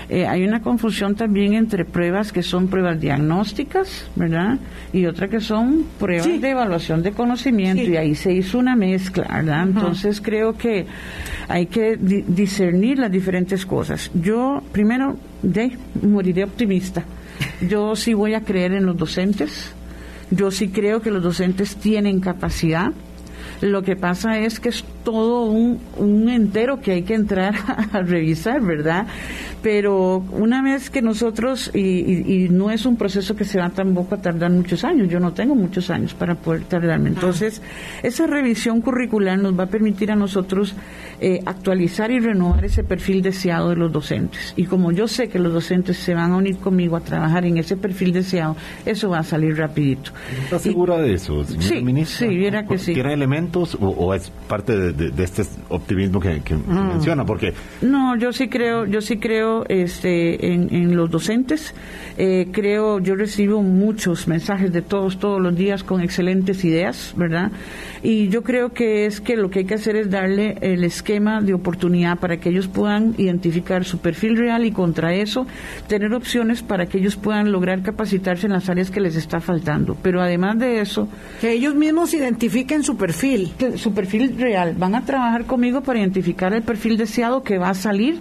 [0.08, 4.58] Eh, hay una confusión también entre pruebas que son pruebas diagnósticas, ¿verdad?
[4.92, 9.26] Y otra que son pruebas de evaluación de conocimiento, y ahí se hizo una mezcla,
[9.28, 9.64] ¿verdad?
[9.64, 10.86] Entonces creo que
[11.48, 14.10] hay que discernir las diferentes cosas.
[14.14, 17.04] Yo, primero, de, moriré optimista.
[17.68, 19.72] Yo sí voy a creer en los docentes.
[20.30, 22.92] Yo sí creo que los docentes tienen capacidad.
[23.60, 27.54] Lo que pasa es que es todo un, un entero que hay que entrar
[27.92, 29.06] a revisar, ¿verdad?
[29.62, 34.18] Pero una vez que nosotros, y, no es un proceso que se va tampoco a
[34.18, 37.08] tardar muchos años, yo no tengo muchos años para poder tardarme.
[37.08, 37.62] Entonces,
[38.02, 40.74] esa revisión curricular nos va a permitir a nosotros
[41.20, 44.54] eh, actualizar y renovar ese perfil deseado de los docentes.
[44.56, 47.58] Y como yo sé que los docentes se van a unir conmigo a trabajar en
[47.58, 50.12] ese perfil deseado, eso va a salir rapidito.
[50.44, 52.28] ¿Estás segura de eso, sí, ministra?
[52.28, 52.94] Sí, viera que sí.
[52.94, 56.88] ¿Tiene elementos o, es parte de, este optimismo que, mm.
[56.88, 57.24] menciona?
[57.24, 57.52] Porque...
[57.82, 61.74] No, yo sí creo, yo sí creo este, en, los docentes.
[62.18, 67.50] Eh, creo, yo recibo muchos mensajes de todos, todos los días con excelentes ideas, ¿verdad?
[68.02, 71.40] Y yo creo que es que lo que hay que hacer es darle el esquema
[71.40, 75.46] de oportunidad para que ellos puedan identificar su perfil real y contra eso
[75.88, 79.96] tener opciones para que ellos puedan lograr capacitarse en las áreas que les está faltando.
[80.02, 81.08] Pero además de eso...
[81.40, 83.52] Que ellos mismos identifiquen su perfil.
[83.76, 84.74] Su perfil real.
[84.78, 88.20] Van a trabajar conmigo para identificar el perfil deseado que va a salir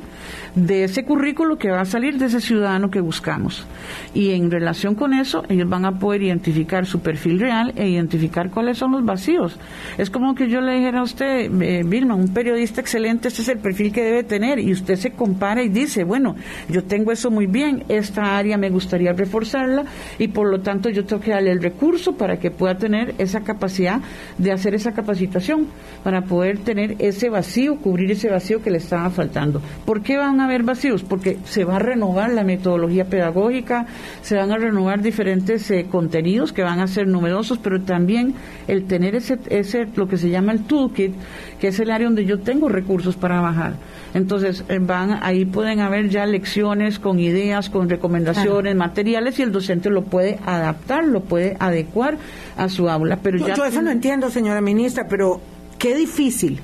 [0.56, 3.66] de ese currículo que va a salir de ese ciudadano que buscamos.
[4.14, 8.50] Y en relación con eso, ellos van a poder identificar su perfil real e identificar
[8.50, 9.60] cuáles son los vacíos.
[9.98, 13.50] Es como que yo le dijera a usted, eh, Vilma, un periodista excelente, este es
[13.50, 16.36] el perfil que debe tener, y usted se compara y dice, bueno,
[16.70, 19.86] yo tengo eso muy bien, esta área me gustaría reforzarla,
[20.18, 23.42] y por lo tanto yo tengo que darle el recurso para que pueda tener esa
[23.42, 24.00] capacidad
[24.38, 25.68] de hacer esa capacitación,
[26.04, 29.62] para poder tener ese vacío, cubrir ese vacío que le estaba faltando.
[29.86, 31.04] ¿Por qué van a haber vacíos?
[31.04, 33.86] Porque se va a renovar la metodología pedagógica,
[34.22, 38.36] se van a renovar diferentes eh, contenidos que van a ser numerosos, pero también
[38.68, 41.14] el tener ese, ese, lo que se llama el toolkit,
[41.60, 43.74] que es el área donde yo tengo recursos para bajar.
[44.14, 49.52] Entonces, eh, van, ahí pueden haber ya lecciones con ideas, con recomendaciones, materiales, y el
[49.52, 52.18] docente lo puede adaptar, lo puede adecuar
[52.56, 53.20] a su aula.
[53.22, 55.42] Pero yo, ya yo eso no entiendo, señora ministra, pero
[55.78, 56.62] qué difícil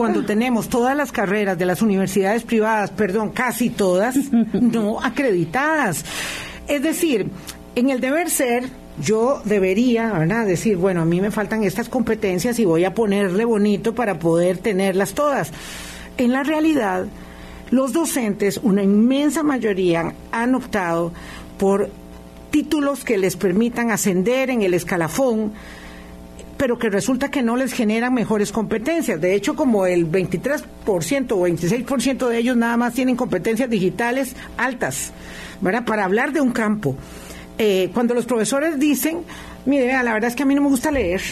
[0.00, 4.16] cuando tenemos todas las carreras de las universidades privadas, perdón, casi todas,
[4.52, 6.06] no acreditadas.
[6.66, 7.28] Es decir,
[7.74, 8.64] en el deber ser,
[8.98, 10.46] yo debería, ¿verdad?
[10.46, 14.56] Decir, bueno, a mí me faltan estas competencias y voy a ponerle bonito para poder
[14.56, 15.52] tenerlas todas.
[16.16, 17.04] En la realidad,
[17.70, 21.12] los docentes, una inmensa mayoría, han optado
[21.58, 21.90] por
[22.50, 25.52] títulos que les permitan ascender en el escalafón,
[26.60, 29.18] pero que resulta que no les generan mejores competencias.
[29.18, 35.10] De hecho, como el 23% o 26% de ellos nada más tienen competencias digitales altas,
[35.62, 35.86] ¿verdad?
[35.86, 36.96] Para hablar de un campo.
[37.56, 39.22] Eh, cuando los profesores dicen,
[39.64, 41.22] mire, la verdad es que a mí no me gusta leer,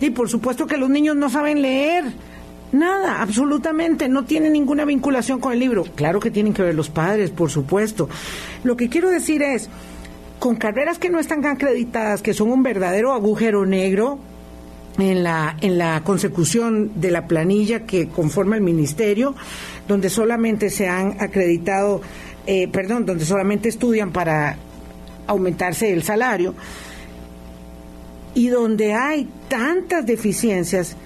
[0.00, 2.04] y por supuesto que los niños no saben leer,
[2.70, 5.84] Nada, absolutamente, no tienen ninguna vinculación con el libro.
[5.94, 8.10] Claro que tienen que ver los padres, por supuesto.
[8.62, 9.70] Lo que quiero decir es,
[10.38, 14.18] con carreras que no están acreditadas, que son un verdadero agujero negro
[14.98, 19.34] en la, en la consecución de la planilla que conforma el ministerio,
[19.86, 22.00] donde solamente se han acreditado,
[22.46, 24.56] eh, perdón, donde solamente estudian para
[25.26, 26.54] aumentarse el salario,
[28.34, 30.96] y donde hay tantas deficiencias,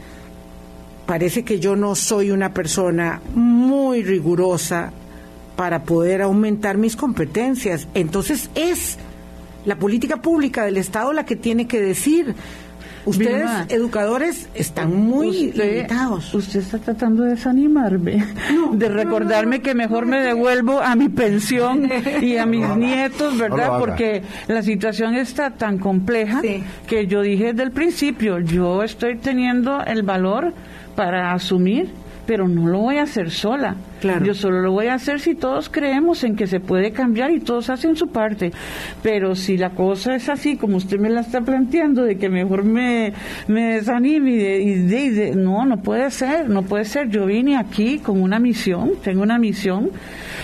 [1.06, 4.92] parece que yo no soy una persona muy rigurosa
[5.56, 7.88] para poder aumentar mis competencias.
[7.94, 8.98] Entonces es
[9.64, 12.34] la política pública del Estado la que tiene que decir.
[13.04, 16.32] Ustedes, educadores, están muy limitados.
[16.34, 18.24] Usted está tratando de desanimarme,
[18.72, 21.90] de recordarme que mejor me devuelvo a mi pensión
[22.22, 23.78] y a mis nietos, ¿verdad?
[23.78, 26.40] Porque la situación está tan compleja
[26.86, 30.52] que yo dije desde el principio, yo estoy teniendo el valor
[30.94, 33.76] para asumir pero no lo voy a hacer sola.
[34.24, 37.40] Yo solo lo voy a hacer si todos creemos en que se puede cambiar y
[37.40, 38.50] todos hacen su parte.
[39.02, 42.64] Pero si la cosa es así, como usted me la está planteando, de que mejor
[42.64, 43.12] me,
[43.46, 47.08] me desanime y, de, no, no puede ser, no puede ser.
[47.10, 49.90] Yo vine aquí con una misión, tengo una misión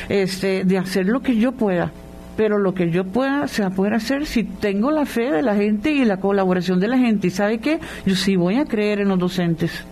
[0.09, 1.93] este, de hacer lo que yo pueda
[2.37, 5.43] pero lo que yo pueda se va a poder hacer si tengo la fe de
[5.43, 7.26] la gente y la colaboración de la gente.
[7.26, 7.81] ¿Y sabe qué?
[8.07, 9.85] Yo sí voy a creer en los docentes.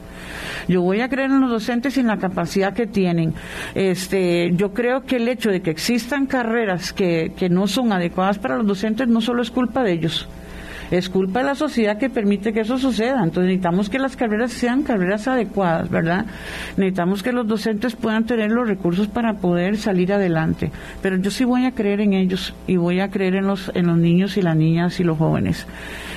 [0.69, 3.35] Yo voy a creer en los docentes y en la capacidad que tienen.
[3.75, 8.39] Este, yo creo que el hecho de que existan carreras que, que no son adecuadas
[8.39, 10.29] para los docentes no solo es culpa de ellos
[10.91, 13.22] es culpa de la sociedad que permite que eso suceda.
[13.22, 16.26] Entonces necesitamos que las carreras sean carreras adecuadas, ¿verdad?
[16.76, 20.70] Necesitamos que los docentes puedan tener los recursos para poder salir adelante.
[21.03, 23.87] Pero yo sí voy a creer en ellos y voy a creer en los, en
[23.87, 25.66] los niños y las niñas y los jóvenes.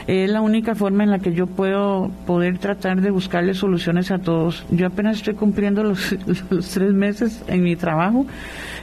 [0.07, 4.17] Es la única forma en la que yo puedo poder tratar de buscarle soluciones a
[4.17, 4.65] todos.
[4.71, 6.15] Yo apenas estoy cumpliendo los,
[6.73, 8.25] tres meses en mi trabajo.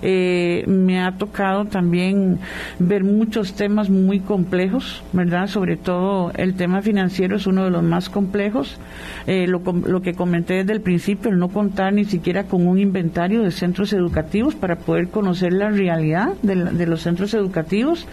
[0.03, 2.39] Eh, me ha tocado también
[2.79, 5.49] ver muchos temas muy complejos, ¿verdad?
[5.49, 8.79] Sobre todo el tema financiero es uno de los más complejos.
[9.27, 12.79] Eh, lo, lo, que comenté desde el principio, el no contar ni siquiera con un
[12.79, 18.07] inventario de centros educativos para poder conocer la realidad de, los centros educativos.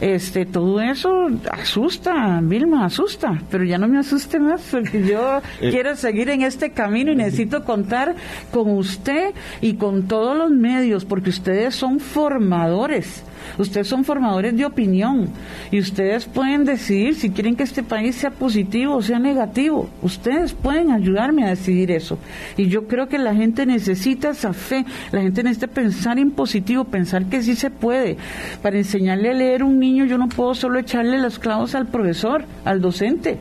[0.00, 1.10] Este, todo eso
[1.50, 5.70] asusta, Vilma, asusta, pero ya no me asuste más porque yo eh.
[5.70, 8.14] quiero seguir en este camino y necesito contar
[8.50, 9.30] con usted
[9.60, 13.24] y con todos los medios porque ustedes son formadores
[13.58, 15.28] Ustedes son formadores de opinión
[15.70, 19.88] y ustedes pueden decidir si quieren que este país sea positivo o sea negativo.
[20.02, 22.18] Ustedes pueden ayudarme a decidir eso.
[22.56, 26.84] Y yo creo que la gente necesita esa fe, la gente necesita pensar en positivo,
[26.84, 28.16] pensar que sí se puede.
[28.62, 32.44] Para enseñarle a leer un niño yo no puedo solo echarle los clavos al profesor,
[32.64, 33.38] al docente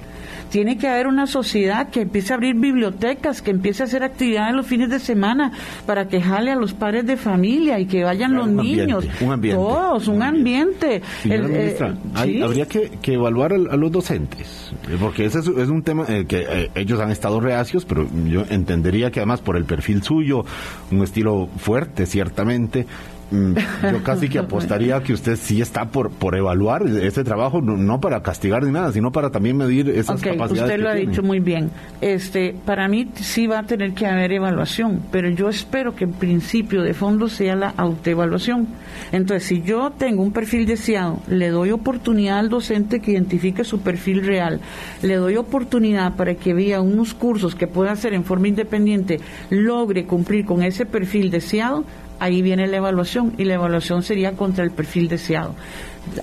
[0.51, 4.53] tiene que haber una sociedad que empiece a abrir bibliotecas, que empiece a hacer actividades
[4.53, 5.53] los fines de semana
[5.85, 9.05] para que jale a los padres de familia y que vayan los niños.
[9.21, 9.57] un ambiente.
[9.57, 11.01] Todos, un, ambiente.
[11.23, 11.77] Eh,
[12.13, 16.99] habría que, evaluar a, los docentes, eh, porque ese es, un tema eh, que ellos
[16.99, 20.43] han estado reacios, pero yo entendería que además por el perfil suyo,
[20.91, 22.85] un estilo fuerte, ciertamente,
[23.31, 28.21] yo casi que apostaría que usted sí está por, por evaluar ese trabajo, no, para
[28.21, 30.71] castigar ni nada, sino para también medir esas okay, capacidades.
[30.71, 31.71] Usted lo ha dicho muy bien.
[32.01, 36.13] Este, para mí sí va a tener que haber evaluación, pero yo espero que en
[36.13, 38.67] principio de fondo sea la autoevaluación.
[39.11, 43.81] Entonces, si yo tengo un perfil deseado, le doy oportunidad al docente que identifique su
[43.81, 44.59] perfil real,
[45.01, 49.19] le doy oportunidad para que vea unos cursos que pueda hacer en forma independiente,
[49.49, 51.83] logre cumplir con ese perfil deseado,
[52.21, 55.55] ahí viene la evaluación y la evaluación sería contra el perfil deseado.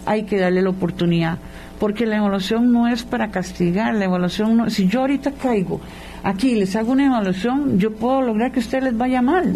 [0.07, 1.39] Hay que darle la oportunidad,
[1.81, 5.81] porque la evaluación no es para castigar, la evaluación no, si yo ahorita caigo
[6.23, 9.53] aquí y les hago una evaluación, yo puedo lograr que usted les vaya mal.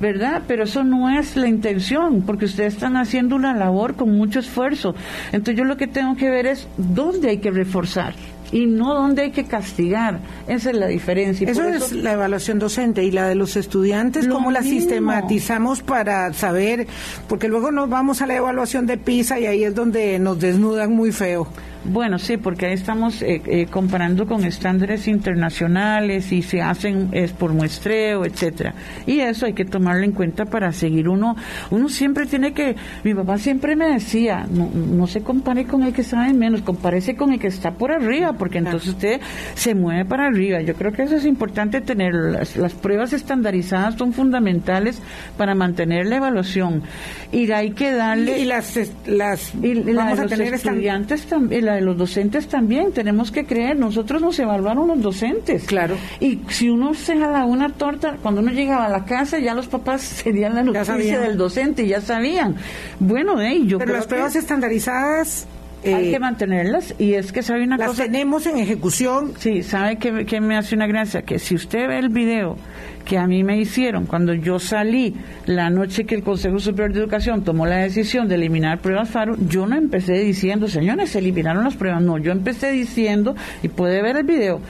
[0.00, 0.42] ¿verdad?
[0.46, 4.94] Pero eso no es la intención, porque ustedes están haciendo una labor con mucho esfuerzo.
[5.32, 8.12] Entonces yo lo que tengo que ver es dónde hay que reforzar
[8.52, 10.20] y no donde hay que castigar.
[10.46, 11.48] Esa es la diferencia.
[11.48, 16.86] Eso, es la evaluación docente y la de los estudiantes, ¿cómo la sistematizamos para saber?
[17.28, 20.94] Porque luego nos vamos a la evaluación de PISA y ahí es donde nos desnudan
[20.94, 21.48] muy feo.
[21.84, 27.32] Bueno, sí, porque ahí estamos eh, eh, comparando con estándares internacionales y se hacen es
[27.32, 28.74] por muestreo, etcétera.
[29.06, 31.36] Y eso hay que tomarlo en cuenta para seguir uno.
[31.70, 32.74] Uno siempre tiene que.
[33.02, 37.16] Mi papá siempre me decía, no, no se compare con el que sabe menos, compárese
[37.16, 39.20] con el que está por arriba, porque entonces usted
[39.54, 40.62] se mueve para arriba.
[40.62, 42.14] Yo creo que eso es importante tener.
[42.14, 45.02] Las, las pruebas estandarizadas son fundamentales
[45.36, 46.82] para mantener la evaluación.
[47.30, 48.38] Y hay que darle.
[48.38, 48.78] Y las.
[49.06, 53.76] las y, vamos a tener estudiantes también la de los docentes también, tenemos que creer,
[53.78, 55.64] nosotros nos evaluaron los docentes.
[55.64, 55.96] Claro.
[56.20, 59.66] Y si uno se jala una torta, cuando uno llegaba a la casa, ya los
[59.66, 62.56] papás serían la noticia del docente y ya sabían.
[63.00, 65.46] Bueno, de yo Pero las pruebas estandarizadas
[65.92, 68.04] hay que eh, mantenerlas y es que sabe una las cosa.
[68.04, 69.32] tenemos en ejecución.
[69.38, 72.56] Sí, sabe que, que, me hace una gracia que si usted ve el video
[73.04, 75.14] que a mí me hicieron cuando yo salí
[75.46, 79.36] la noche que el Consejo Superior de Educación tomó la decisión de eliminar pruebas FARO,
[79.46, 82.02] yo no empecé diciendo, señores, se eliminaron las pruebas.
[82.02, 84.60] No, yo empecé diciendo, y puede ver el video,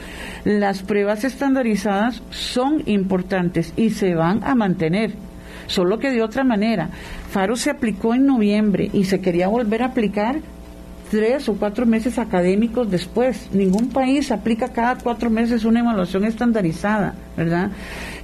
[0.44, 5.12] las pruebas estandarizadas son importantes y se van a mantener
[5.66, 6.90] solo que de otra manera.
[7.30, 10.40] FARO se aplicó en noviembre y se quería volver a aplicar
[11.11, 13.48] tres o cuatro meses académicos después.
[13.52, 17.70] Ningún país aplica cada cuatro meses una evaluación estandarizada, ¿verdad?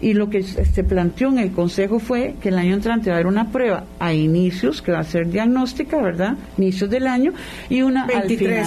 [0.00, 3.18] Y lo que se planteó en el Consejo fue que el año entrante va a
[3.18, 6.36] haber una prueba a inicios, que va a ser diagnóstica, ¿verdad?
[6.58, 7.32] Inicios del año,
[7.68, 8.66] y una al final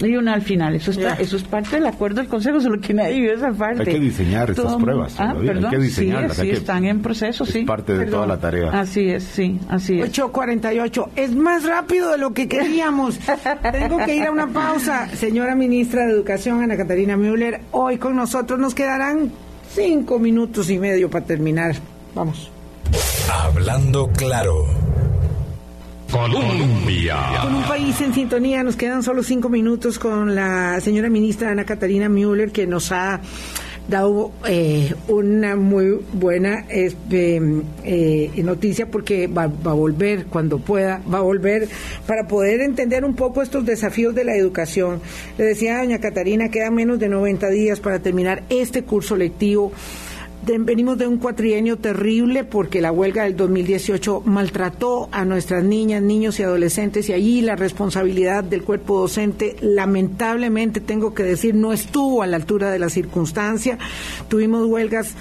[0.00, 0.74] y una al final.
[0.74, 3.82] Eso está, eso es parte del acuerdo del Consejo, solo que nadie vio esa parte.
[3.82, 5.14] Hay que diseñar estas pruebas.
[5.18, 6.36] Ah, perdón, hay que diseñarlas.
[6.36, 7.60] Sí, están en proceso, sí.
[7.60, 8.70] Es parte de toda la tarea.
[8.70, 10.12] Así es, sí, así es.
[10.12, 11.08] 8.48.
[11.16, 13.18] Es más rápido de lo que queríamos.
[13.72, 15.08] Tengo que ir a una pausa.
[15.14, 19.32] Señora Ministra de Educación, Ana Catarina Müller, hoy con nosotros nos quedarán
[19.70, 21.76] cinco minutos y medio para terminar.
[22.14, 22.50] Vamos.
[23.30, 24.64] Hablando claro.
[26.10, 27.16] Colombia.
[27.42, 31.64] Con un país en sintonía, nos quedan solo cinco minutos con la señora ministra Ana
[31.64, 33.20] Catarina Müller, que nos ha
[33.88, 37.40] dado eh, una muy buena este,
[37.84, 41.68] eh, noticia porque va, a volver cuando pueda, va a volver
[42.06, 45.00] para poder entender un poco estos desafíos de la educación.
[45.38, 49.72] Le decía a doña Catarina, quedan menos de 90 días para terminar este curso lectivo
[50.56, 56.40] venimos de un cuatrienio terrible porque la huelga del 2018 maltrató a nuestras niñas, niños
[56.40, 62.22] y adolescentes y allí la responsabilidad del cuerpo docente lamentablemente tengo que decir no estuvo
[62.22, 63.78] a la altura de la circunstancia.
[64.28, 65.14] Tuvimos huelgas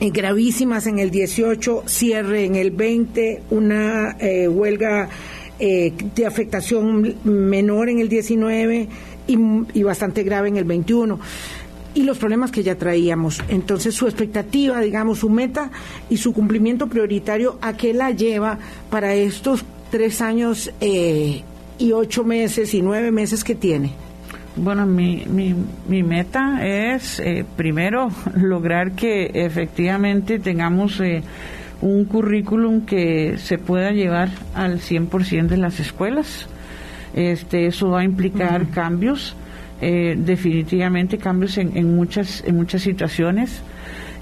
[0.00, 5.10] eh, gravísimas en el 18, cierre en el 20, una eh, huelga
[5.58, 8.88] eh, de afectación menor en el 19
[9.26, 9.38] y,
[9.74, 11.20] y bastante grave en el 21
[11.94, 13.42] y los problemas que ya traíamos.
[13.48, 15.70] Entonces, su expectativa, digamos, su meta
[16.08, 18.58] y su cumplimiento prioritario, ¿a qué la lleva
[18.90, 21.42] para estos tres años eh,
[21.78, 23.92] y ocho meses y nueve meses que tiene?
[24.56, 25.54] Bueno, mi, mi,
[25.88, 31.22] mi meta es, eh, primero, lograr que efectivamente tengamos eh,
[31.80, 36.46] un currículum que se pueda llevar al 100% de las escuelas.
[37.14, 39.34] Este, eso va a implicar cambios
[39.80, 43.62] eh, definitivamente cambios en, muchas, en muchas situaciones.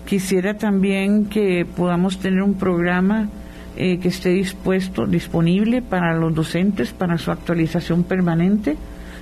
[0.07, 3.29] Quisiera también que podamos tener un programa
[3.77, 8.77] eh, que esté dispuesto, disponible para los docentes, para su actualización permanente,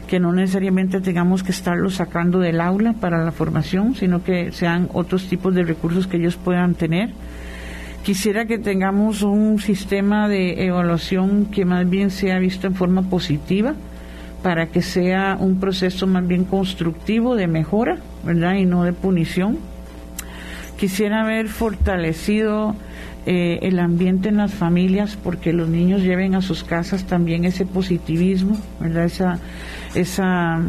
[0.06, 4.88] que no necesariamente tengamos que estarlo sacando del aula para la formación, sino que sean
[4.92, 7.10] otros tipos de recursos que ellos puedan tener.
[8.04, 13.74] Quisiera que tengamos un sistema de evaluación que más bien sea visto en forma positiva,
[14.42, 18.54] para que sea un proceso más bien constructivo de mejora, ¿verdad?
[18.54, 19.58] Y no de punición.
[20.78, 22.74] Quisiera haber fortalecido
[23.24, 27.66] eh, el ambiente en las familias porque los niños lleven a sus casas también ese
[27.66, 29.04] positivismo, ¿verdad?
[29.06, 29.40] Esa,
[29.94, 30.60] esa,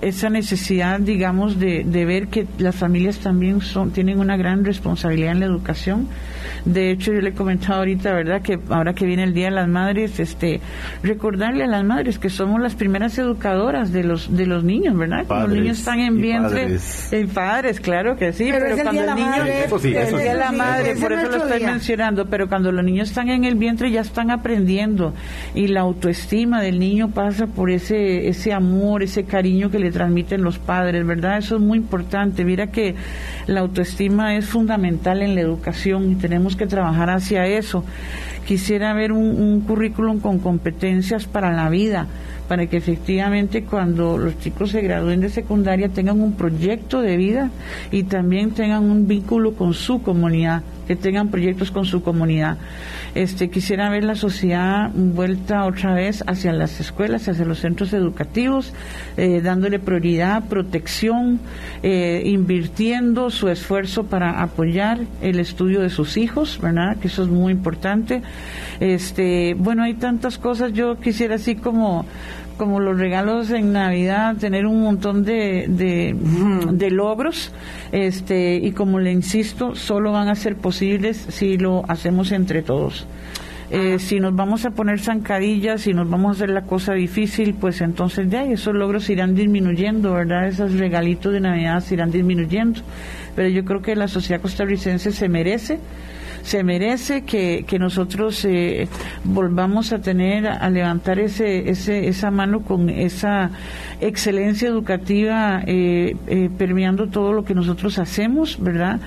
[0.00, 5.32] esa necesidad, digamos, de, de ver que las familias también son, tienen una gran responsabilidad
[5.32, 6.08] en la educación
[6.64, 9.52] de hecho, yo le he comentado ahorita, ¿verdad?, que ahora que viene el Día de
[9.52, 10.60] las Madres, este,
[11.02, 15.24] recordarle a las madres que somos las primeras educadoras de los de los niños, ¿verdad?
[15.26, 17.12] Cuando los niños están en vientre, padres.
[17.12, 20.94] en padres, claro que sí, pero, cuando el, niño eso sí, eso sí, la madre,
[20.96, 24.30] por eso lo estoy mencionando, pero cuando los niños están en el vientre ya están
[24.30, 25.14] aprendiendo
[25.54, 30.42] y la autoestima del niño pasa por ese ese amor, ese cariño que le transmiten
[30.42, 31.38] los padres, ¿verdad?
[31.38, 32.44] Eso es muy importante.
[32.44, 32.94] Mira que
[33.46, 37.84] la autoestima es fundamental en la educación y tenemos que trabajar hacia eso.
[38.46, 42.06] Quisiera ver un, currículum con competencias para la vida,
[42.48, 47.50] para que efectivamente cuando los chicos se gradúen de secundaria tengan un proyecto de vida
[47.90, 52.56] y también tengan un vínculo con su comunidad que tengan proyectos con su comunidad.
[53.14, 58.72] Este, quisiera ver la sociedad vuelta otra vez hacia las escuelas, hacia los centros educativos,
[59.18, 61.40] eh, dándole prioridad, protección,
[61.82, 66.96] eh, invirtiendo su esfuerzo para apoyar el estudio de sus hijos, ¿verdad?
[66.96, 68.22] Que eso es muy importante.
[68.80, 70.72] Este, bueno, hay tantas cosas.
[70.72, 72.06] Yo quisiera así como
[72.58, 77.52] como los regalos en Navidad, tener un montón de, de, logros,
[77.92, 83.06] este, y como le insisto, solo van a ser posibles si lo hacemos entre todos.
[83.70, 87.54] Eh, si nos vamos a poner zancadillas, si nos vamos a hacer la cosa difícil,
[87.54, 90.48] pues entonces ya esos logros irán disminuyendo, ¿verdad?
[90.48, 92.80] Esos regalitos de Navidad se irán disminuyendo.
[93.36, 95.78] Pero yo creo que la sociedad costarricense se merece
[96.48, 98.88] se merece que, que nosotros eh,
[99.22, 103.50] volvamos a tener, a levantar ese, ese, esa mano con esa
[104.00, 108.98] excelencia educativa eh, eh, permeando todo lo que nosotros hacemos, ¿verdad?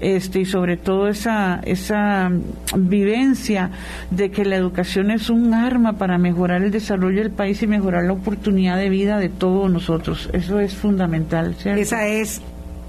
[0.00, 2.32] Este, y sobre todo esa, esa
[2.76, 3.70] vivencia
[4.10, 8.06] de que la educación es un arma para mejorar el desarrollo del país y mejorar
[8.06, 10.28] la oportunidad de vida de todos nosotros.
[10.32, 11.54] Eso es fundamental.
[11.64, 12.42] Esa es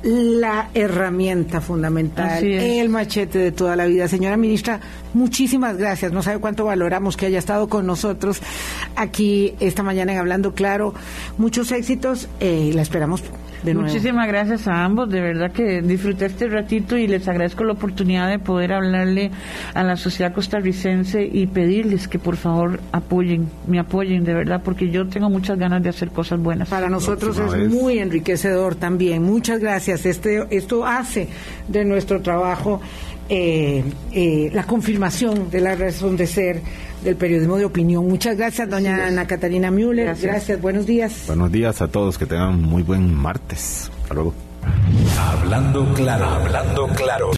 [0.03, 4.07] la herramienta fundamental, el machete de toda la vida.
[4.07, 4.79] Señora ministra,
[5.13, 6.11] muchísimas gracias.
[6.11, 8.41] No sabe cuánto valoramos que haya estado con nosotros
[8.95, 10.93] aquí esta mañana en Hablando Claro.
[11.37, 13.23] Muchos éxitos y eh, la esperamos
[13.63, 18.29] Muchísimas gracias a ambos, de verdad que disfruté este ratito y les agradezco la oportunidad
[18.29, 19.31] de poder hablarle
[19.73, 24.89] a la sociedad costarricense y pedirles que por favor apoyen, me apoyen de verdad, porque
[24.89, 26.69] yo tengo muchas ganas de hacer cosas buenas.
[26.69, 29.23] Para nosotros es muy enriquecedor también.
[29.23, 30.05] Muchas gracias.
[30.05, 31.27] Este, esto hace
[31.67, 32.81] de nuestro trabajo
[33.29, 36.61] eh, eh, la confirmación de la razón de ser
[37.03, 38.07] del periodismo de opinión.
[38.07, 40.15] Muchas gracias, doña Ana Catarina Müller.
[40.19, 40.61] Gracias.
[40.61, 41.25] buenos días.
[41.27, 43.91] Buenos días a todos, que tengan muy buen martes.
[44.01, 44.33] Hasta luego.
[45.17, 47.27] Hablando claro, hablando claro.